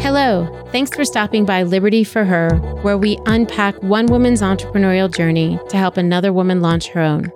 [0.00, 5.58] Hello, thanks for stopping by Liberty for Her, where we unpack one woman's entrepreneurial journey
[5.68, 7.30] to help another woman launch her own.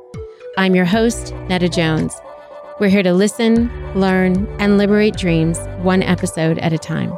[0.56, 2.14] I'm your host, Netta Jones.
[2.80, 7.12] We're here to listen, learn, and liberate dreams one episode at a time.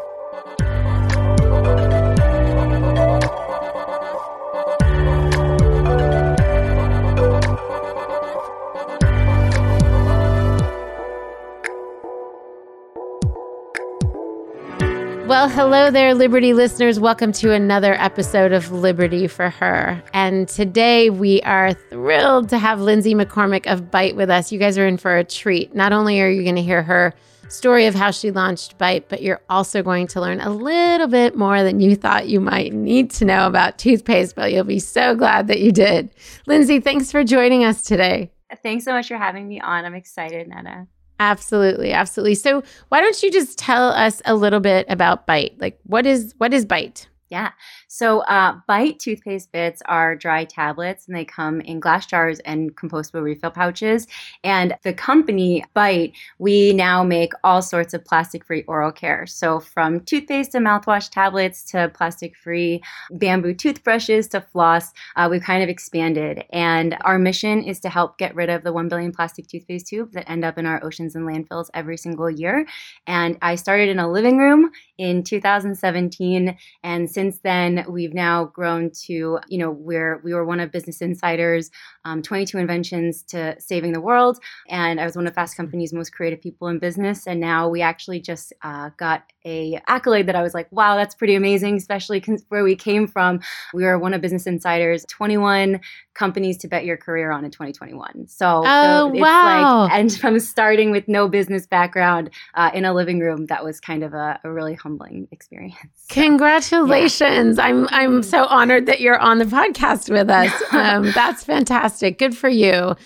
[15.35, 17.01] Well, hello there, Liberty listeners.
[17.01, 20.01] Welcome to another episode of Liberty for Her.
[20.13, 24.53] And today we are thrilled to have Lindsay McCormick of Bite with us.
[24.53, 25.75] You guys are in for a treat.
[25.75, 27.15] Not only are you going to hear her
[27.49, 31.37] story of how she launched Bite, but you're also going to learn a little bit
[31.37, 35.17] more than you thought you might need to know about toothpaste, but you'll be so
[35.17, 36.11] glad that you did.
[36.47, 38.31] Lindsay, thanks for joining us today.
[38.63, 39.85] Thanks so much for having me on.
[39.85, 40.87] I'm excited, Netta.
[41.21, 42.35] Absolutely, absolutely.
[42.35, 45.55] So, why don't you just tell us a little bit about Bite?
[45.61, 47.09] Like, what is what is Bite?
[47.31, 47.53] Yeah.
[47.95, 52.75] So, uh, Bite toothpaste bits are dry tablets and they come in glass jars and
[52.75, 54.09] compostable refill pouches.
[54.43, 59.29] And the company, Bite, we now make all sorts of plastic free oral care.
[59.29, 65.45] So, from toothpaste and mouthwash tablets to plastic free bamboo toothbrushes to floss, uh, we've
[65.45, 66.43] kind of expanded.
[66.53, 70.15] And our mission is to help get rid of the 1 billion plastic toothpaste tubes
[70.15, 72.67] that end up in our oceans and landfills every single year.
[73.07, 76.57] And I started in a living room in 2017.
[76.83, 81.01] And since then, we've now grown to, you know, where we were one of Business
[81.01, 81.71] Insider's
[82.05, 84.39] um, 22 inventions to saving the world.
[84.69, 87.27] And I was one of Fast Company's most creative people in business.
[87.27, 91.15] And now we actually just uh, got a accolade that I was like, wow, that's
[91.15, 93.41] pretty amazing, especially where we came from.
[93.73, 95.81] We were one of Business Insider's 21
[96.15, 98.29] companies to bet your career on in 2021.
[98.29, 99.83] So, oh, so wow.
[99.83, 103.81] Like, and from starting with no business background uh, in a living room, that was
[103.81, 105.75] kind of a, a really humbling experience.
[106.07, 107.57] So, Congratulations.
[107.57, 107.65] Yeah.
[107.75, 110.53] I'm, I'm so honored that you're on the podcast with us.
[110.75, 112.19] Um, that's fantastic.
[112.19, 112.97] Good for you.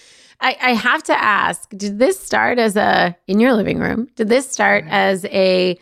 [0.41, 4.28] I, I, have to ask, did this start as a, in your living room, did
[4.28, 5.78] this start as a,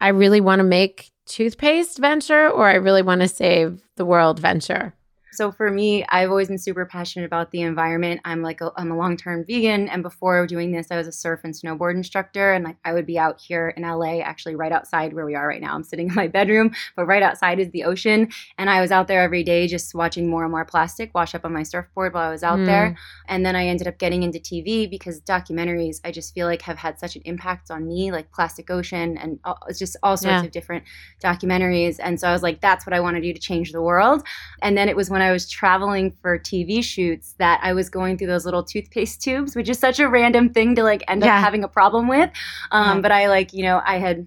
[0.00, 4.38] I really want to make toothpaste venture or I really want to save the world
[4.38, 4.94] venture?
[5.36, 8.22] So for me, I've always been super passionate about the environment.
[8.24, 11.40] I'm like a, I'm a long-term vegan, and before doing this, I was a surf
[11.44, 15.12] and snowboard instructor, and like I would be out here in LA, actually right outside
[15.12, 15.74] where we are right now.
[15.74, 19.08] I'm sitting in my bedroom, but right outside is the ocean, and I was out
[19.08, 22.28] there every day just watching more and more plastic wash up on my surfboard while
[22.28, 22.66] I was out mm.
[22.66, 22.96] there.
[23.28, 26.78] And then I ended up getting into TV because documentaries I just feel like have
[26.78, 30.44] had such an impact on me, like Plastic Ocean and all, just all sorts yeah.
[30.44, 30.84] of different
[31.22, 31.98] documentaries.
[32.02, 34.26] And so I was like, that's what I want to do to change the world.
[34.62, 37.90] And then it was when I I was traveling for TV shoots that I was
[37.90, 41.24] going through those little toothpaste tubes, which is such a random thing to like end
[41.24, 41.36] yeah.
[41.36, 42.30] up having a problem with.
[42.70, 43.00] Um, yeah.
[43.02, 44.26] But I like, you know, I had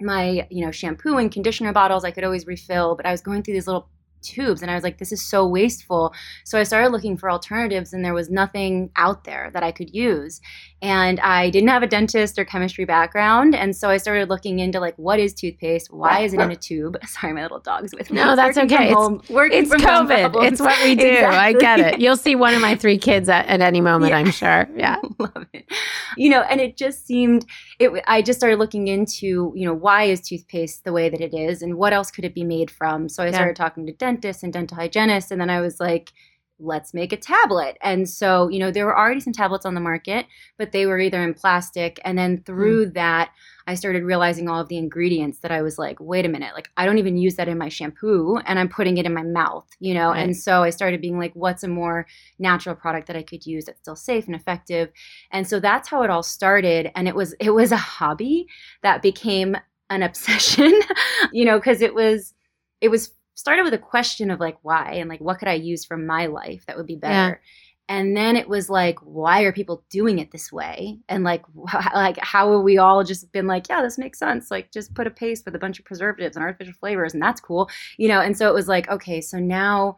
[0.00, 3.42] my, you know, shampoo and conditioner bottles I could always refill, but I was going
[3.42, 3.88] through these little
[4.24, 6.14] tubes and I was like this is so wasteful.
[6.44, 9.94] So I started looking for alternatives and there was nothing out there that I could
[9.94, 10.40] use.
[10.82, 14.80] And I didn't have a dentist or chemistry background and so I started looking into
[14.80, 15.92] like what is toothpaste?
[15.92, 16.96] Why is it in a tube?
[17.06, 18.16] Sorry, my little dog's with me.
[18.16, 18.90] No, that's okay.
[18.90, 20.46] It's, it's COVID.
[20.46, 21.06] It's what we do.
[21.06, 21.36] Exactly.
[21.36, 22.00] I get it.
[22.00, 24.18] You'll see one of my three kids at, at any moment, yeah.
[24.18, 24.68] I'm sure.
[24.76, 24.96] Yeah.
[25.18, 25.70] Love it.
[26.16, 27.46] You know, and it just seemed
[27.78, 31.34] it I just started looking into, you know, why is toothpaste the way that it
[31.34, 33.08] is and what else could it be made from?
[33.08, 33.64] So I started yeah.
[33.64, 35.30] talking to dentists dentists and dental hygienists.
[35.30, 36.12] And then I was like,
[36.60, 37.76] let's make a tablet.
[37.82, 40.26] And so, you know, there were already some tablets on the market,
[40.56, 41.98] but they were either in plastic.
[42.04, 42.94] And then through mm.
[42.94, 43.32] that,
[43.66, 46.68] I started realizing all of the ingredients that I was like, wait a minute, like
[46.76, 49.66] I don't even use that in my shampoo and I'm putting it in my mouth,
[49.80, 50.10] you know?
[50.10, 50.22] Right.
[50.22, 52.06] And so I started being like, what's a more
[52.38, 54.90] natural product that I could use that's still safe and effective?
[55.32, 56.92] And so that's how it all started.
[56.94, 58.46] And it was, it was a hobby
[58.82, 59.56] that became
[59.90, 60.72] an obsession,
[61.32, 62.34] you know, because it was,
[62.80, 65.84] it was started with a question of like why and like what could I use
[65.84, 67.40] from my life that would be better.
[67.40, 67.48] Yeah.
[67.86, 71.00] And then it was like, why are people doing it this way?
[71.08, 74.50] And like, wh- like how are we all just been like, yeah, this makes sense.
[74.50, 77.42] Like, just put a paste with a bunch of preservatives and artificial flavors, and that's
[77.42, 78.20] cool, you know.
[78.20, 79.96] And so it was like, okay, so now,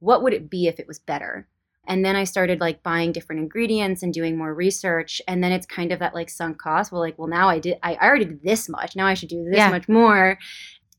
[0.00, 1.46] what would it be if it was better?
[1.86, 5.20] And then I started like buying different ingredients and doing more research.
[5.26, 6.92] And then it's kind of that like sunk cost.
[6.92, 8.96] Well, like, well, now I did, I already did this much.
[8.96, 9.70] Now I should do this yeah.
[9.70, 10.38] much more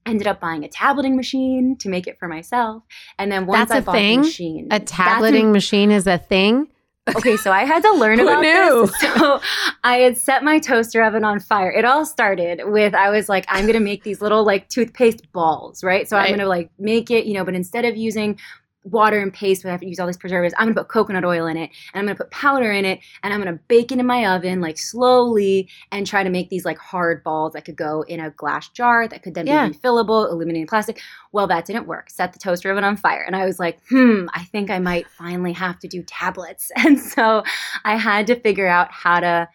[0.05, 2.83] ended up buying a tableting machine to make it for myself.
[3.19, 4.21] And then once that's I bought thing?
[4.21, 6.67] the machine, a tableting machine is a thing.
[7.15, 8.85] Okay, so I had to learn about knew?
[8.85, 9.01] this.
[9.17, 9.41] So
[9.83, 11.71] I had set my toaster oven on fire.
[11.71, 15.83] It all started with I was like, I'm gonna make these little like toothpaste balls,
[15.83, 16.07] right?
[16.07, 16.29] So Right.
[16.29, 18.39] I'm gonna like make it, you know, but instead of using
[18.83, 20.55] water and paste, we have to use all these preservatives.
[20.57, 23.33] I'm gonna put coconut oil in it, and I'm gonna put powder in it, and
[23.33, 26.77] I'm gonna bake it in my oven like slowly, and try to make these like
[26.79, 29.67] hard balls that could go in a glass jar that could then Yeah.
[29.67, 30.99] be refillable, illuminating plastic.
[31.31, 32.09] Well, that didn't work.
[32.09, 35.07] Set the toaster oven on fire, and I was like, hmm, I think I might
[35.07, 37.43] finally have to do tablets, and so
[37.85, 39.47] I had to figure out how to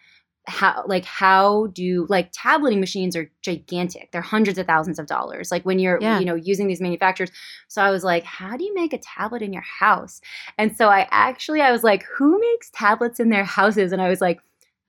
[0.47, 5.51] how like how do like tableting machines are gigantic they're hundreds of thousands of dollars
[5.51, 6.19] like when you're Yeah.
[6.19, 7.29] you know using these manufacturers
[7.67, 10.21] so i was like how do you make a tablet in your house
[10.57, 14.07] and so i actually i was like who makes tablets in their houses and i
[14.09, 14.39] was like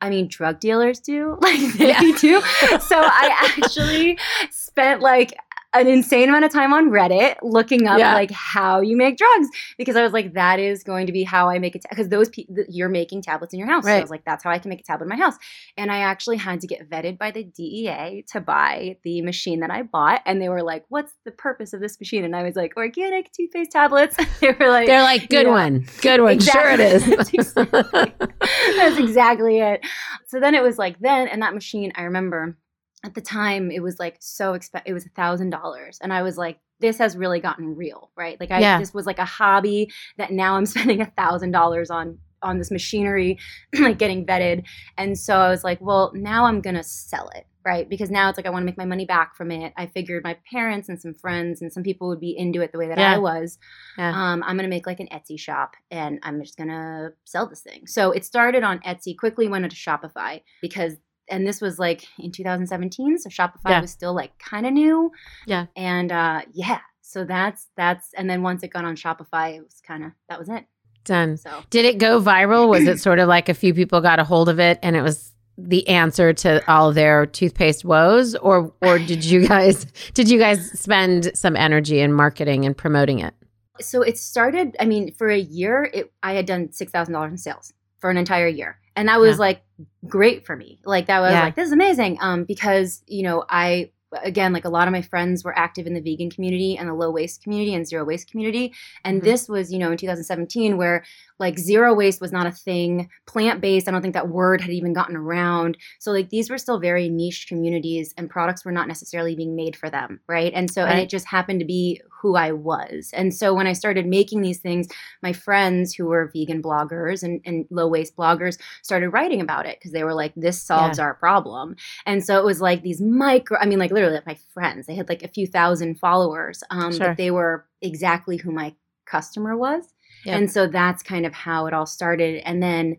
[0.00, 2.00] I mean, drug dealers do, like they Yeah.
[2.20, 2.40] do.
[2.80, 4.16] So I actually
[4.48, 5.34] spent like
[5.74, 8.14] an insane amount of time on Reddit looking up Yeah.
[8.14, 11.50] like how you make drugs because I was like, that is going to be how
[11.50, 11.84] I make it.
[11.90, 13.84] Because those people, you're making tablets in your house.
[13.84, 15.34] So I was like, that's how I can make a tablet in my house.
[15.76, 19.70] And I actually had to get vetted by the DEA to buy the machine that
[19.70, 20.22] I bought.
[20.24, 22.24] And they were like, what's the purpose of this machine?
[22.24, 24.16] And I was like, organic toothpaste tablets.
[24.40, 25.52] they were like, They're like, good Yeah.
[25.52, 25.86] one.
[26.00, 26.38] Good one.
[26.40, 26.84] Sure it Exactly.
[26.86, 27.06] is.
[27.16, 28.14] That's exactly-
[28.76, 29.80] That's exactly it.
[30.26, 32.56] So then it was like then, and that machine, I remember
[33.04, 34.86] at the time it was like so expensive.
[34.86, 38.38] It was a thousand dollars, and I was like, this has really gotten real, right?
[38.40, 38.78] Like I, Yeah.
[38.78, 42.70] this was like a hobby that now I'm spending a thousand dollars on on this
[42.70, 43.36] machinery,
[43.80, 44.64] like getting vetted,
[44.96, 47.46] and so I was like, well, now I'm gonna sell it.
[47.64, 49.74] Right, because now it's like I want to make my money back from it.
[49.76, 52.78] I figured my parents and some friends and some people would be into it the
[52.78, 53.14] way that Yeah.
[53.14, 53.58] I was
[53.98, 54.08] Yeah.
[54.14, 57.86] um, I'm gonna make like an Etsy shop and I'm just gonna sell this thing.
[57.86, 60.94] So it started on Etsy, quickly went into Shopify because
[61.30, 63.80] and this was like in 2017, so Shopify Yeah.
[63.80, 65.10] was still like kind of new.
[65.46, 65.66] Yeah.
[65.76, 69.80] And uh yeah, so that's that's and then once it got on Shopify, it was
[69.86, 70.64] kind of that was it.
[71.04, 71.36] Done.
[71.38, 72.68] So Did it go viral?
[72.68, 75.02] Was it sort of like a few people got a hold of it and it
[75.02, 80.38] was the answer to all their toothpaste woes or or did you guys did you
[80.38, 83.34] guys spend some energy in marketing and promoting it?
[83.80, 87.72] so it started i mean for a year it i had done $6000 in sales
[87.98, 89.40] for an entire year and that was Yeah.
[89.46, 89.62] like
[90.08, 91.44] great for me like that was Yeah.
[91.44, 93.90] like this is amazing um because you know i
[94.24, 96.94] again like a lot of my friends were active in the vegan community and the
[96.94, 98.72] low waste community and zero waste community
[99.04, 99.24] and Mhm.
[99.24, 101.04] this was you know in 2017 where
[101.38, 104.70] like zero waste was not a thing plant based i don't think that word had
[104.70, 108.88] even gotten around so like these were still very niche communities and products were not
[108.88, 112.36] necessarily being made for them right and so and it just happened to be who
[112.36, 113.10] i was.
[113.12, 114.86] And so when i started making these things
[115.22, 119.78] my friends who were vegan bloggers and, and low waste bloggers started writing about it
[119.78, 121.76] because they were like this solves our problem.
[122.06, 124.94] And so it was like these micro i mean like literally like my friends they
[124.94, 127.08] had like a few thousand followers um Sure.
[127.08, 128.74] but they were exactly who my
[129.06, 129.84] customer was.
[130.24, 130.36] Yep.
[130.36, 132.42] and so that's kind of how it all started.
[132.44, 132.96] And then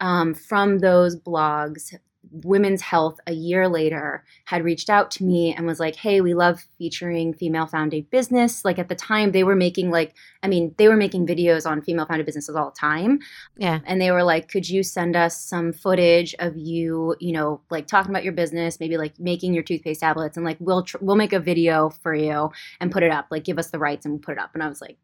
[0.00, 1.94] um, from those blogs
[2.30, 6.34] women's health a year later had reached out to me and was like hey we
[6.34, 8.64] love featuring female founded business.
[8.64, 11.82] Like at the time they were making like i mean they were making videos on
[11.82, 13.18] female founded businesses all the time.
[13.56, 13.80] Yeah.
[13.84, 17.86] and they were like could you send us some footage of you you know like
[17.86, 21.16] talking about your business maybe like making your toothpaste tablets and like we'll tr- we'll
[21.16, 23.26] make a video for you and put it up.
[23.30, 24.50] Like give us the rights and we'll put it up.
[24.54, 24.96] And i was like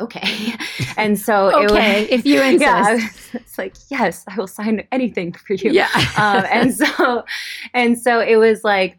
[0.00, 0.52] okay
[0.96, 2.60] and so it Okay, was if you insist.
[2.60, 2.98] yeah
[3.34, 5.88] it's like yes i will sign anything for you Yeah.
[6.16, 7.24] um, and so
[7.72, 8.98] and so it was like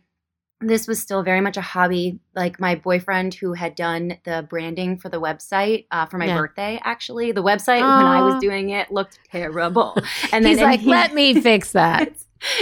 [0.61, 4.97] this was still very much a hobby like my boyfriend who had done the branding
[4.97, 6.37] for the website uh, for my Yeah.
[6.37, 9.97] birthday actually the website when i was doing it looked terrible
[10.31, 12.13] and He's then like, he- let me fix that.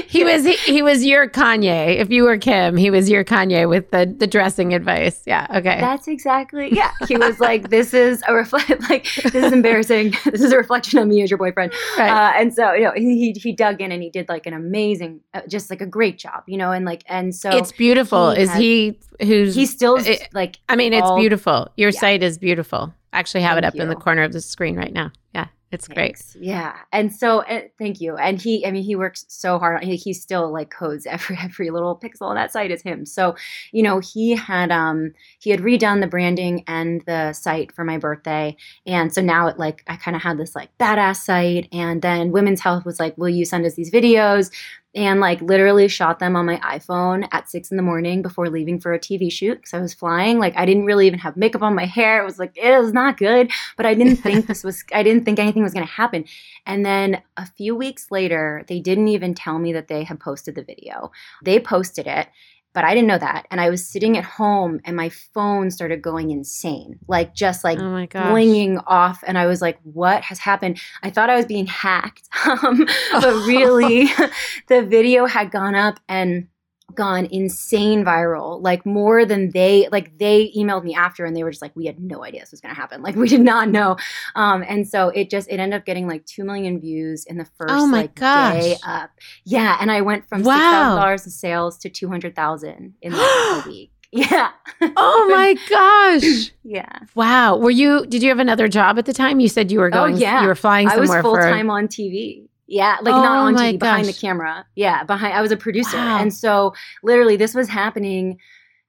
[0.08, 1.98] He was he, he was your Kanye.
[1.98, 5.22] If you were Kim, he was your Kanye with the the dressing advice.
[5.26, 5.48] Yeah.
[5.50, 5.80] Okay.
[5.80, 6.92] That's exactly yeah.
[7.08, 8.70] He was like, "This is a reflect.
[8.90, 10.12] Like this is embarrassing.
[10.26, 12.10] this is a reflection on me as your boyfriend." right.
[12.10, 14.54] Uh, and so you know, he he- he dug in and he did like an
[14.54, 18.32] amazing, uh, just like a great job, you know, and like and so it's beautiful.
[18.32, 21.70] he Is has- he who's he's still it- like I mean, it's all- beautiful.
[21.78, 22.00] Your Yeah.
[22.00, 22.94] site is beautiful.
[23.12, 25.12] Actually, have it Thank up in the corner of the screen right now.
[25.36, 26.24] Yeah, it's great.
[26.40, 28.16] Yeah, and so uh, thank you.
[28.16, 29.84] And he, I mean, he works so hard.
[29.84, 33.06] He, he still like codes every every little pixel on that site is him.
[33.06, 33.36] So,
[33.72, 37.98] you know, he had um he had redone the branding and the site for my
[37.98, 41.68] birthday, and so now it like I kind of had this like badass site.
[41.72, 44.52] And then Women's Health was like, "Will you send us these videos?"
[44.96, 48.80] And like literally shot them on my iPhone at six in the morning before leaving
[48.80, 50.38] for a TV shoot because I was flying.
[50.38, 52.22] Like I didn't really even have makeup on my hair.
[52.22, 55.26] It was like it was not good but I didn't think this was, I didn't
[55.26, 56.26] think anything was going to happen.
[56.66, 60.56] And then a few weeks later, they didn't even tell me that they had posted
[60.56, 61.12] the video.
[61.44, 62.28] They posted it.
[62.74, 63.48] But I didn't know that.
[63.52, 67.80] And I was sitting at home and my phone started going insane, like just like
[67.80, 69.24] oh blinging off.
[69.26, 70.80] And I was like, what has happened?
[71.04, 72.30] I thought I was being hacked.
[72.44, 74.06] Um, but really,
[74.68, 76.48] the video had gone up and
[76.96, 81.50] gone insane viral like more than they like they emailed me after and they were
[81.50, 83.70] just like we had no idea this was going to happen like we did not
[83.70, 83.96] know
[84.36, 87.46] um and so it just it ended up getting like 2 million views in the
[87.46, 88.62] first oh my like gosh.
[88.62, 89.10] day up
[89.46, 91.00] yeah and i went from wow.
[91.02, 94.52] $6000 in sales to 200000 in like a week yeah.
[94.80, 96.52] oh my gosh.
[96.64, 97.00] Yeah.
[97.16, 97.58] Wow.
[97.58, 98.06] Were you?
[98.06, 99.40] Did you have another job at the time?
[99.40, 100.16] You said you were oh, going.
[100.16, 100.42] Oh, yeah.
[100.44, 101.08] You were flying somewhere.
[101.08, 102.48] I was full time on TV.
[102.68, 103.80] Yeah, like oh not on TV, gosh.
[103.80, 104.66] behind the camera.
[104.76, 105.34] Yeah, behind.
[105.34, 106.20] I was a producer, wow.
[106.20, 108.40] and so literally this was happening.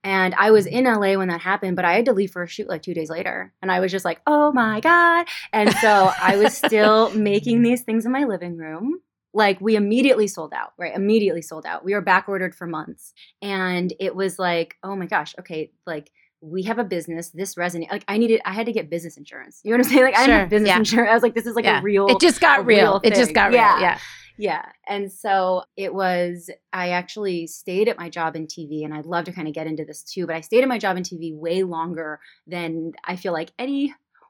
[0.05, 2.47] And I was in LA when that happened, but I had to leave for a
[2.47, 3.55] shoot like two days later.
[3.63, 5.27] And I was just like, oh my God.
[5.51, 9.01] And so I was still making these things in my living room.
[9.33, 10.95] Like we immediately sold out, right?
[10.95, 11.87] Immediately sold out.
[11.87, 13.15] We were back ordered for months.
[13.41, 16.13] And it was like, oh my gosh, okay, like
[16.45, 17.31] we have a business.
[17.31, 17.91] This resonates.
[17.91, 19.61] Like I needed, I had to get business insurance.
[19.65, 20.05] You know what I'm saying?
[20.05, 20.79] Like I didn't have business yeah.
[20.79, 21.11] insurance.
[21.11, 21.81] I was like, this is like yeah.
[21.81, 22.07] a real.
[22.09, 22.79] It just got real.
[22.79, 23.59] real it just got real.
[23.59, 23.81] Yeah.
[23.81, 23.99] yeah.
[24.37, 24.65] Yeah.
[24.89, 29.27] And so it was, I actually stayed at my job in TV, and I'd love
[29.27, 31.33] to kind of get into this too, but I stayed at my job in TV
[31.35, 33.53] way longer than I feel like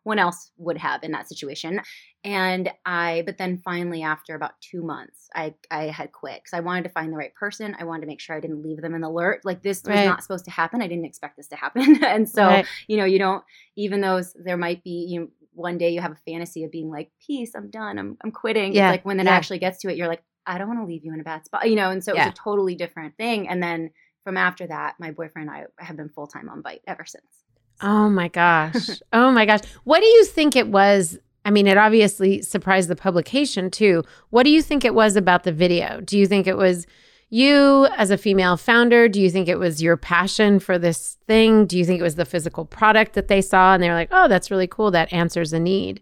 [0.05, 1.81] anyone else would have in that situation
[2.25, 6.61] and i but then finally after about two months i i had quit because i
[6.61, 8.95] wanted to find the right person i wanted to make sure i didn't leave them
[8.95, 10.05] in the lurch like this was right.
[10.05, 12.67] not supposed to happen i didn't expect this to happen and so right.
[12.87, 13.45] you know you don't
[13.77, 16.91] even though there might be you know one day you have a fantasy of being
[16.91, 18.89] like peace i'm done i'm, I'm quitting yeah.
[18.89, 19.33] It's like when it yeah.
[19.33, 21.45] actually gets to it you're like i don't want to leave you in a bad
[21.45, 22.23] spot you know and so yeah.
[22.23, 23.91] it was a totally different thing and then
[24.25, 27.44] from after that my boyfriend and i have been full-time on Bite ever since
[27.81, 28.88] Oh my gosh.
[29.12, 29.61] oh my gosh.
[29.85, 34.02] What do you think it was I mean, it obviously surprised the publication too.
[34.31, 36.00] What do you think it was about the video?
[36.00, 36.87] Do you think it was
[37.28, 39.09] you as a female founder?
[39.09, 41.66] Do you think it was your passion for this thing?
[41.66, 44.09] Do you think it was the physical product that they saw and they were like,
[44.11, 44.90] oh, that's really cool.
[44.90, 46.00] That answers a need?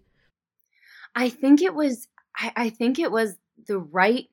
[1.14, 3.36] I think it was, I, I think it was
[3.66, 4.26] the right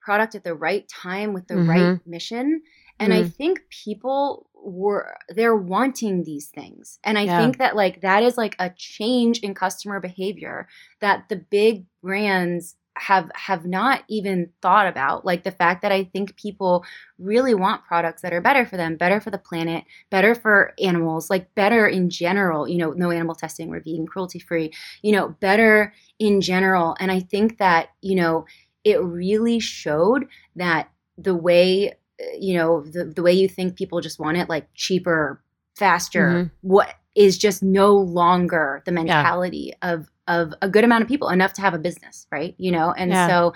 [0.00, 1.70] product at the right time with the mm-hmm.
[1.70, 2.62] right mission.
[3.00, 3.24] And mm-hmm.
[3.24, 6.98] I think people were they're wanting these things.
[7.04, 7.40] And i yeah.
[7.40, 10.68] think that like that is like a change in customer behavior
[11.00, 15.24] that the big brands have have not even thought about.
[15.24, 16.84] Like the fact that i think people
[17.18, 21.30] really want products that are better for them better for the planet better for animals
[21.30, 25.28] like better in general you know no animal testing we're vegan cruelty free you know
[25.40, 26.96] better in general.
[27.00, 28.46] And i think that you know
[28.84, 30.26] it really showed
[30.56, 31.94] that the way
[32.38, 35.42] you know the, the way you think people just want it like cheaper
[35.76, 36.48] faster mm-hmm.
[36.60, 39.92] what is just no longer the mentality yeah.
[39.92, 42.92] of of a good amount of people enough to have a business right you know
[42.92, 43.28] and yeah.
[43.28, 43.52] so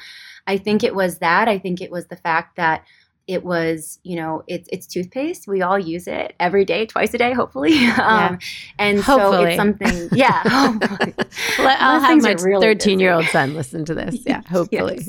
[0.47, 2.85] i think it was that i think it was the fact that
[3.26, 5.49] it was you know it's it's toothpaste.
[5.49, 7.76] We all use it every day twice a day hopefully.
[7.87, 8.28] Yeah.
[8.30, 8.38] um,
[8.78, 9.37] and hopefully.
[9.37, 10.42] so it's something yeah.
[10.45, 14.25] I'll have my 13 year old son listen to this.
[14.26, 15.06] Yeah hopefully.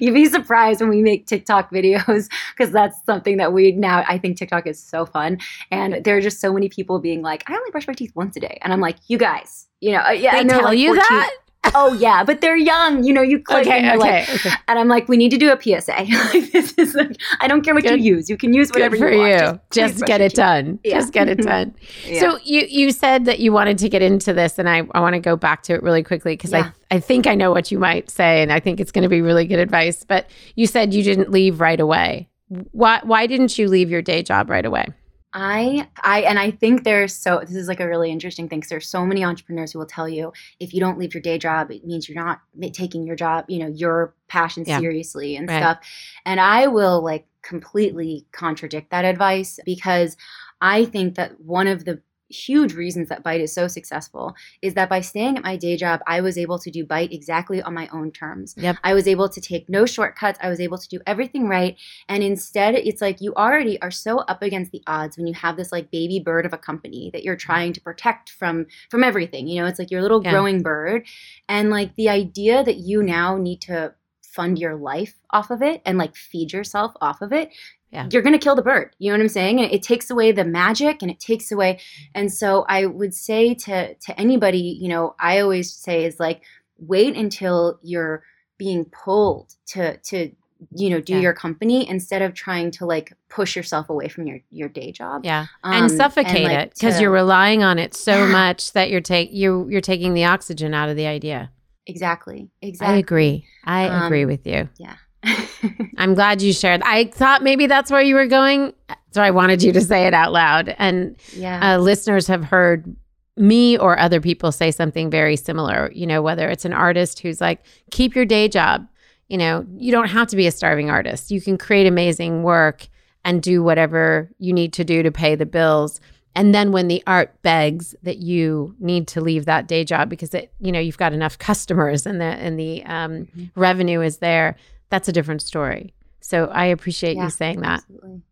[0.00, 4.18] you'd be surprised when we make tiktok videos because that's something that we now i
[4.18, 5.38] think tiktok is so fun.
[5.70, 8.36] And there are just so many people being like i only brush my teeth once
[8.36, 8.58] a day.
[8.62, 11.34] And i'm like you guys you know yeah they I tell like, you that
[11.74, 13.04] oh yeah, but they're young.
[13.04, 14.50] You know, you click okay, and okay, like, okay.
[14.68, 16.06] and I'm like, we need to do a PSA.
[16.52, 18.02] this is like, I don't care what Good.
[18.02, 18.28] you use.
[18.28, 19.30] You can use whatever you want.
[19.30, 19.60] You.
[19.70, 20.78] Just, just get it done.
[20.84, 20.98] Yeah.
[20.98, 21.48] Just get it mm-hmm.
[21.48, 21.74] done.
[22.06, 22.20] yeah.
[22.20, 25.14] So you you said that you wanted to get into this, and I, I want
[25.14, 26.70] to go back to it really quickly because yeah.
[26.90, 29.08] I I think I know what you might say, and I think it's going to
[29.08, 30.04] be really good advice.
[30.04, 32.28] But you said you didn't leave right away.
[32.72, 34.86] Why why didn't you leave your day job right away?
[35.34, 38.70] I I and I think there's so this is like a really interesting thing because
[38.70, 41.70] there's so many entrepreneurs who will tell you if you don't leave your day job
[41.70, 42.40] it means you're not
[42.72, 44.78] taking your job you know your passion yeah.
[44.78, 45.58] seriously and right.
[45.58, 45.78] stuff
[46.26, 50.16] and I will like completely contradict that advice because
[50.60, 52.00] I think that one of the
[52.32, 56.00] huge reasons that Bite is so successful is that by staying at my day job,
[56.06, 58.54] I was able to do Bite exactly on my own terms.
[58.56, 58.76] Yep.
[58.82, 60.38] I was able to take no shortcuts.
[60.42, 61.76] I was able to do everything right.
[62.08, 65.56] And instead, it's like you already are so up against the odds when you have
[65.56, 69.48] this like baby bird of a company that you're trying to protect from from everything.
[69.48, 70.30] You know, it's like your little yeah.
[70.30, 71.06] growing bird.
[71.48, 73.94] And like the idea that you now need to
[74.34, 77.50] fund your life off of it and like feed yourself off of it
[77.92, 78.08] yeah.
[78.10, 78.96] you're going to kill the bird.
[78.98, 79.60] You know what I'm saying?
[79.60, 81.78] And it takes away the magic and it takes away.
[82.14, 86.42] And so I would say to to anybody, you know, I always say is like
[86.78, 88.24] wait until you're
[88.58, 90.30] being pulled to to
[90.74, 91.20] you know do yeah.
[91.20, 95.24] your company instead of trying to like push yourself away from your your day job
[95.24, 98.88] yeah um, and suffocate and, like, it because you're relying on it so much that
[98.88, 101.50] you're take you you're taking the oxygen out of the idea
[101.86, 104.96] exactly exactly i agree i um, agree with you yeah
[105.98, 106.82] I'm glad you shared.
[106.82, 108.72] I thought maybe that's where you were going.
[109.12, 110.74] So I wanted you to say it out loud.
[110.78, 111.74] And yeah.
[111.74, 112.94] uh, listeners have heard
[113.36, 117.40] me or other people say something very similar, you know, whether it's an artist who's
[117.40, 118.86] like, keep your day job.
[119.28, 121.30] You know, you don't have to be a starving artist.
[121.30, 122.88] You can create amazing work
[123.24, 126.00] and do whatever you need to do to pay the bills.
[126.34, 130.32] And then when the art begs that you need to leave that day job because
[130.34, 133.60] it, you know, you've got enough customers and the and the um, mm-hmm.
[133.60, 134.56] revenue is there,
[134.88, 135.94] that's a different story.
[136.20, 137.80] So I appreciate yeah, you saying that.
[137.80, 138.22] Absolutely.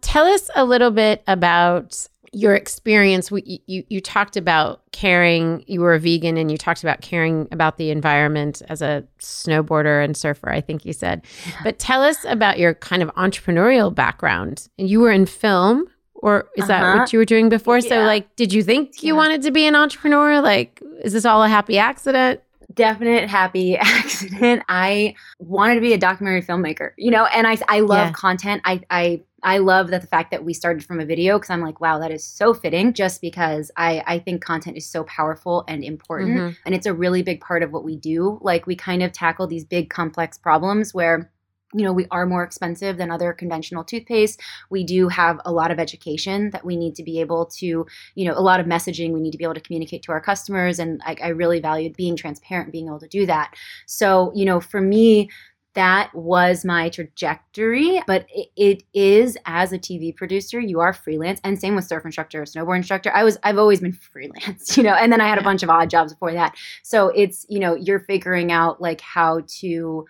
[0.00, 3.30] Tell us a little bit about your experience.
[3.30, 5.64] We, you you talked about caring.
[5.66, 10.04] You were a vegan, and you talked about caring about the environment as a snowboarder
[10.04, 10.50] and surfer.
[10.50, 11.24] I think you said.
[11.64, 14.68] But tell us about your kind of entrepreneurial background.
[14.78, 15.86] And you were in film,
[16.22, 16.68] or is uh-huh.
[16.68, 17.78] that what you were doing before?
[17.78, 17.88] Yeah.
[17.88, 19.18] So, like, did you think you yeah.
[19.18, 20.40] wanted to be an entrepreneur?
[20.40, 22.40] Like, is this all a happy accident?
[22.72, 24.62] definite happy accident.
[24.68, 28.12] I wanted to be a documentary filmmaker, you know, and I I love yeah.
[28.12, 28.62] content.
[28.64, 31.62] I I I love that the fact that we started from a video because I'm
[31.62, 35.64] like, wow, that is so fitting just because I, I think content is so powerful
[35.66, 36.36] and important.
[36.36, 36.54] Mm-hmm.
[36.66, 38.38] And it's a really big part of what we do.
[38.42, 41.30] Like, we kind of tackle these big, complex problems where
[41.72, 44.40] you know, we are more expensive than other conventional toothpaste.
[44.70, 48.24] We do have a lot of education that we need to be able to, you
[48.24, 50.78] know, a lot of messaging we need to be able to communicate to our customers.
[50.78, 53.54] And I, I really valued being transparent, being able to do that.
[53.86, 55.30] So, you know, for me,
[55.74, 61.40] that was my trajectory but it, it is as a tv producer you are freelance
[61.44, 64.94] and same with surf instructor snowboard instructor i was i've always been freelance you know
[64.94, 67.76] and then i had a bunch of odd jobs before that so it's you know
[67.76, 70.04] you're figuring out like how to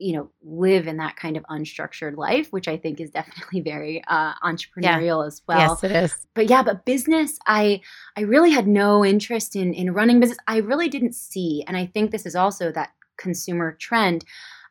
[0.00, 4.02] you know live in that kind of unstructured life which i think is definitely very
[4.08, 5.26] uh, entrepreneurial yeah.
[5.26, 7.80] as well yes it is but yeah but business i
[8.16, 11.86] i really had no interest in in running business i really didn't see and i
[11.86, 14.24] think this is also that consumer trend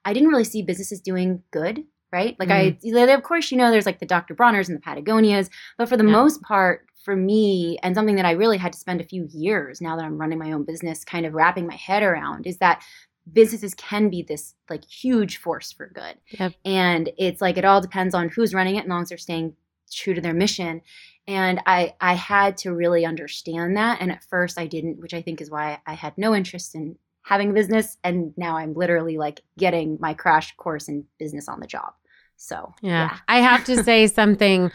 [0.03, 2.97] i didn't really see businesses doing good right like mm.
[2.97, 5.95] i of course you know there's like the dr bronner's and the patagonias but for
[5.97, 6.11] the yeah.
[6.11, 9.79] most part for me and something that i really had to spend a few years
[9.79, 12.83] now that i'm running my own business kind of wrapping my head around is that
[13.33, 16.15] businesses can be this like huge force for good.
[16.31, 16.53] Yep.
[16.65, 19.55] And it's like it all depends on who's running it, as long as they're staying
[19.91, 20.81] true to their mission.
[21.27, 24.01] And I I had to really understand that.
[24.01, 26.97] And at first I didn't, which I think is why I had no interest in
[27.23, 27.97] having a business.
[28.03, 31.93] And now I'm literally like getting my crash course in business on the job.
[32.37, 33.11] So yeah.
[33.11, 33.17] yeah.
[33.27, 34.71] I have to say something,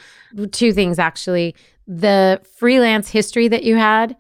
[0.53, 1.55] two things actually.
[1.87, 4.17] The freelance history that you had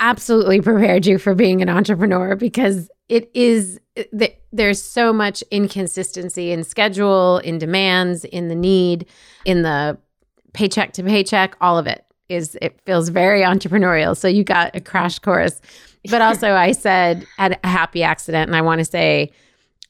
[0.00, 6.52] absolutely prepared you for being an entrepreneur because it is eh, there's so much inconsistency
[6.52, 9.06] in schedule, in demands, in the need,
[9.44, 9.98] in the
[10.52, 14.16] paycheck to paycheck, all of it is it feels very entrepreneurial.
[14.16, 15.60] So you got a crash course.
[16.10, 19.32] But also I said had a happy accident and I want to say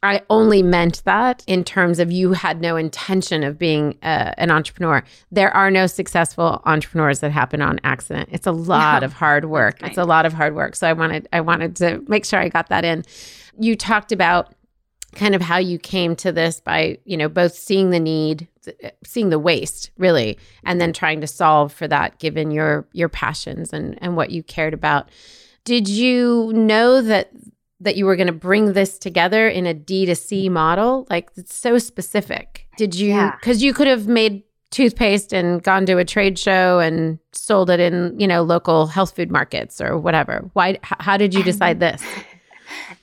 [0.03, 4.51] I only meant that in terms of you had no intention of being uh, an
[4.51, 5.03] entrepreneur.
[5.33, 8.29] There are no successful entrepreneurs that happen on accident.
[8.31, 9.83] It's a lot no, of hard work.
[9.83, 10.77] It's a lot of hard work.
[10.77, 13.05] So I wanted I wanted to make sure I got that in.
[13.59, 14.55] You talked about
[15.15, 18.47] kind of how you came to this by, you know, both seeing the need,
[19.05, 23.73] seeing the waste, really, and then trying to solve for that given your your passions
[23.73, 25.09] and and what you cared about.
[25.65, 27.33] Did you know that
[27.81, 31.07] that you were going to bring this together in a D2C model?
[31.11, 32.67] Like it's so specific.
[32.77, 37.19] Did you cuz you could have made toothpaste and gone to a trade show and
[37.33, 40.51] sold it in, you know, local health food markets or whatever.
[40.53, 42.03] Why how did you decide this?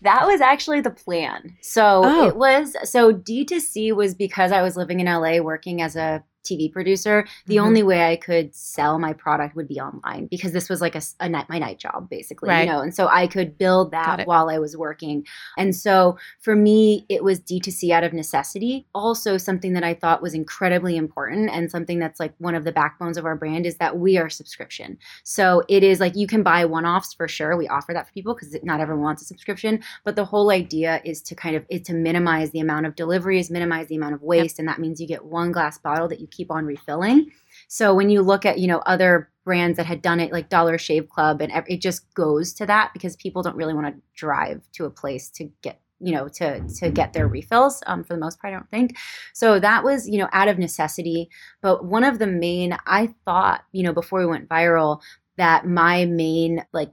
[0.01, 1.57] that was actually the plan.
[1.61, 2.27] So oh.
[2.27, 6.71] it was so D2C was because I was living in LA working as a TV
[6.71, 7.65] producer, the mm-hmm.
[7.65, 11.01] only way I could sell my product would be online because this was like a,
[11.19, 12.61] a night, my night job basically, right.
[12.61, 15.25] you know, and so I could build that while I was working.
[15.57, 18.85] And so for me, it was D2C out of necessity.
[18.93, 22.71] Also, something that I thought was incredibly important and something that's like one of the
[22.71, 24.97] backbones of our brand is that we are subscription.
[25.23, 27.57] So it is like you can buy one offs for sure.
[27.57, 31.01] We offer that for people because not everyone wants a subscription, but the whole idea
[31.03, 34.21] is to kind of is to minimize the amount of deliveries, minimize the amount of
[34.21, 34.59] waste, yep.
[34.59, 37.31] and that means you get one glass bottle that you keep on refilling.
[37.67, 40.77] So when you look at, you know, other brands that had done it like Dollar
[40.77, 44.67] Shave Club and it just goes to that because people don't really want to drive
[44.73, 48.19] to a place to get you know to to get their refills um, for the
[48.19, 48.97] most part i don't think
[49.33, 51.29] so that was you know out of necessity
[51.61, 55.01] but one of the main i thought you know before we went viral
[55.37, 56.91] that my main like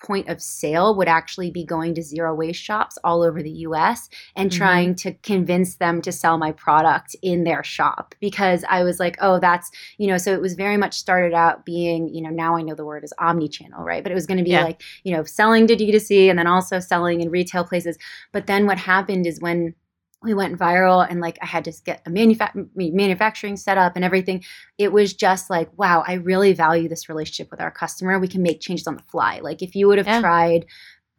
[0.00, 4.08] point of sale would actually be going to zero waste shops all over the US
[4.36, 4.58] and mm-hmm.
[4.58, 9.16] trying to convince them to sell my product in their shop because I was like,
[9.20, 12.56] oh, that's, you know, so it was very much started out being, you know, now
[12.56, 14.02] I know the word is omni channel, right?
[14.02, 14.64] But it was going to be yeah.
[14.64, 17.98] like, you know, selling to D2C and then also selling in retail places.
[18.32, 19.74] But then what happened is when
[20.22, 24.04] we went viral and like I had to get a manufa- manufacturing set up and
[24.04, 24.44] everything.
[24.76, 28.18] It was just like, wow, I really value this relationship with our customer.
[28.18, 29.40] We can make changes on the fly.
[29.42, 30.20] Like if you would have yeah.
[30.20, 30.66] tried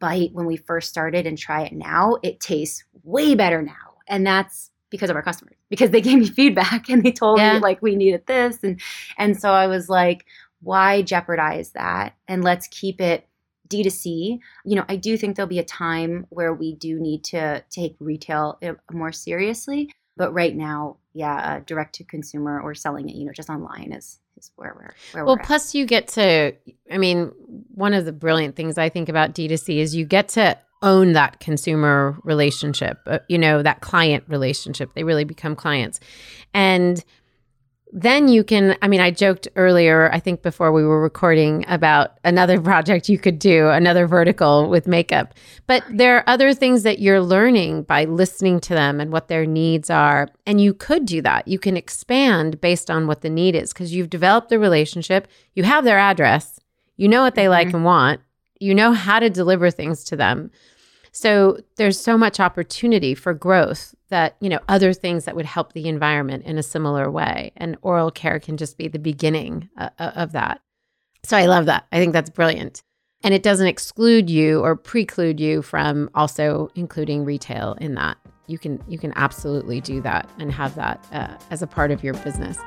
[0.00, 3.98] Bite when we first started and try it now, it tastes way better now.
[4.06, 7.54] And that's because of our customers because they gave me feedback and they told yeah.
[7.54, 8.80] me like we needed this and
[9.16, 10.26] and so I was like
[10.62, 13.26] why jeopardize that and let's keep it
[13.70, 17.64] D2C, you know, I do think there'll be a time where we do need to
[17.70, 19.90] take retail uh, more seriously.
[20.16, 23.92] But right now, yeah, uh, direct to consumer or selling it, you know, just online
[23.92, 25.36] is is where we're where well.
[25.36, 26.52] We're plus, you get to.
[26.90, 27.32] I mean,
[27.74, 31.40] one of the brilliant things I think about D2C is you get to own that
[31.40, 32.98] consumer relationship.
[33.06, 34.92] Uh, you know, that client relationship.
[34.94, 36.00] They really become clients,
[36.52, 37.02] and
[37.92, 42.18] then you can i mean i joked earlier i think before we were recording about
[42.24, 45.34] another project you could do another vertical with makeup.
[45.66, 49.46] But there are other things that you're learning by listening to them and what their
[49.46, 50.28] needs are.
[50.46, 51.48] And you could do that.
[51.48, 55.28] You can expand based on what the need is because you've developed the relationship.
[55.54, 56.60] You have their address.
[56.96, 57.50] You know what they mm-hmm.
[57.50, 58.20] like and want.
[58.58, 60.50] You know how to deliver things to them
[61.12, 65.72] so there's so much opportunity for growth that, you know, other things that would help
[65.72, 67.52] the environment in a similar way.
[67.56, 70.60] And oral care can just be the beginning uh, uh, of that.
[71.24, 71.86] So I love that.
[71.92, 72.82] I think that's brilliant.
[73.22, 78.16] And it doesn't exclude you or preclude you from also including retail in that.
[78.46, 82.02] You can you can absolutely do that and have that uh, as a part of
[82.02, 82.58] your business.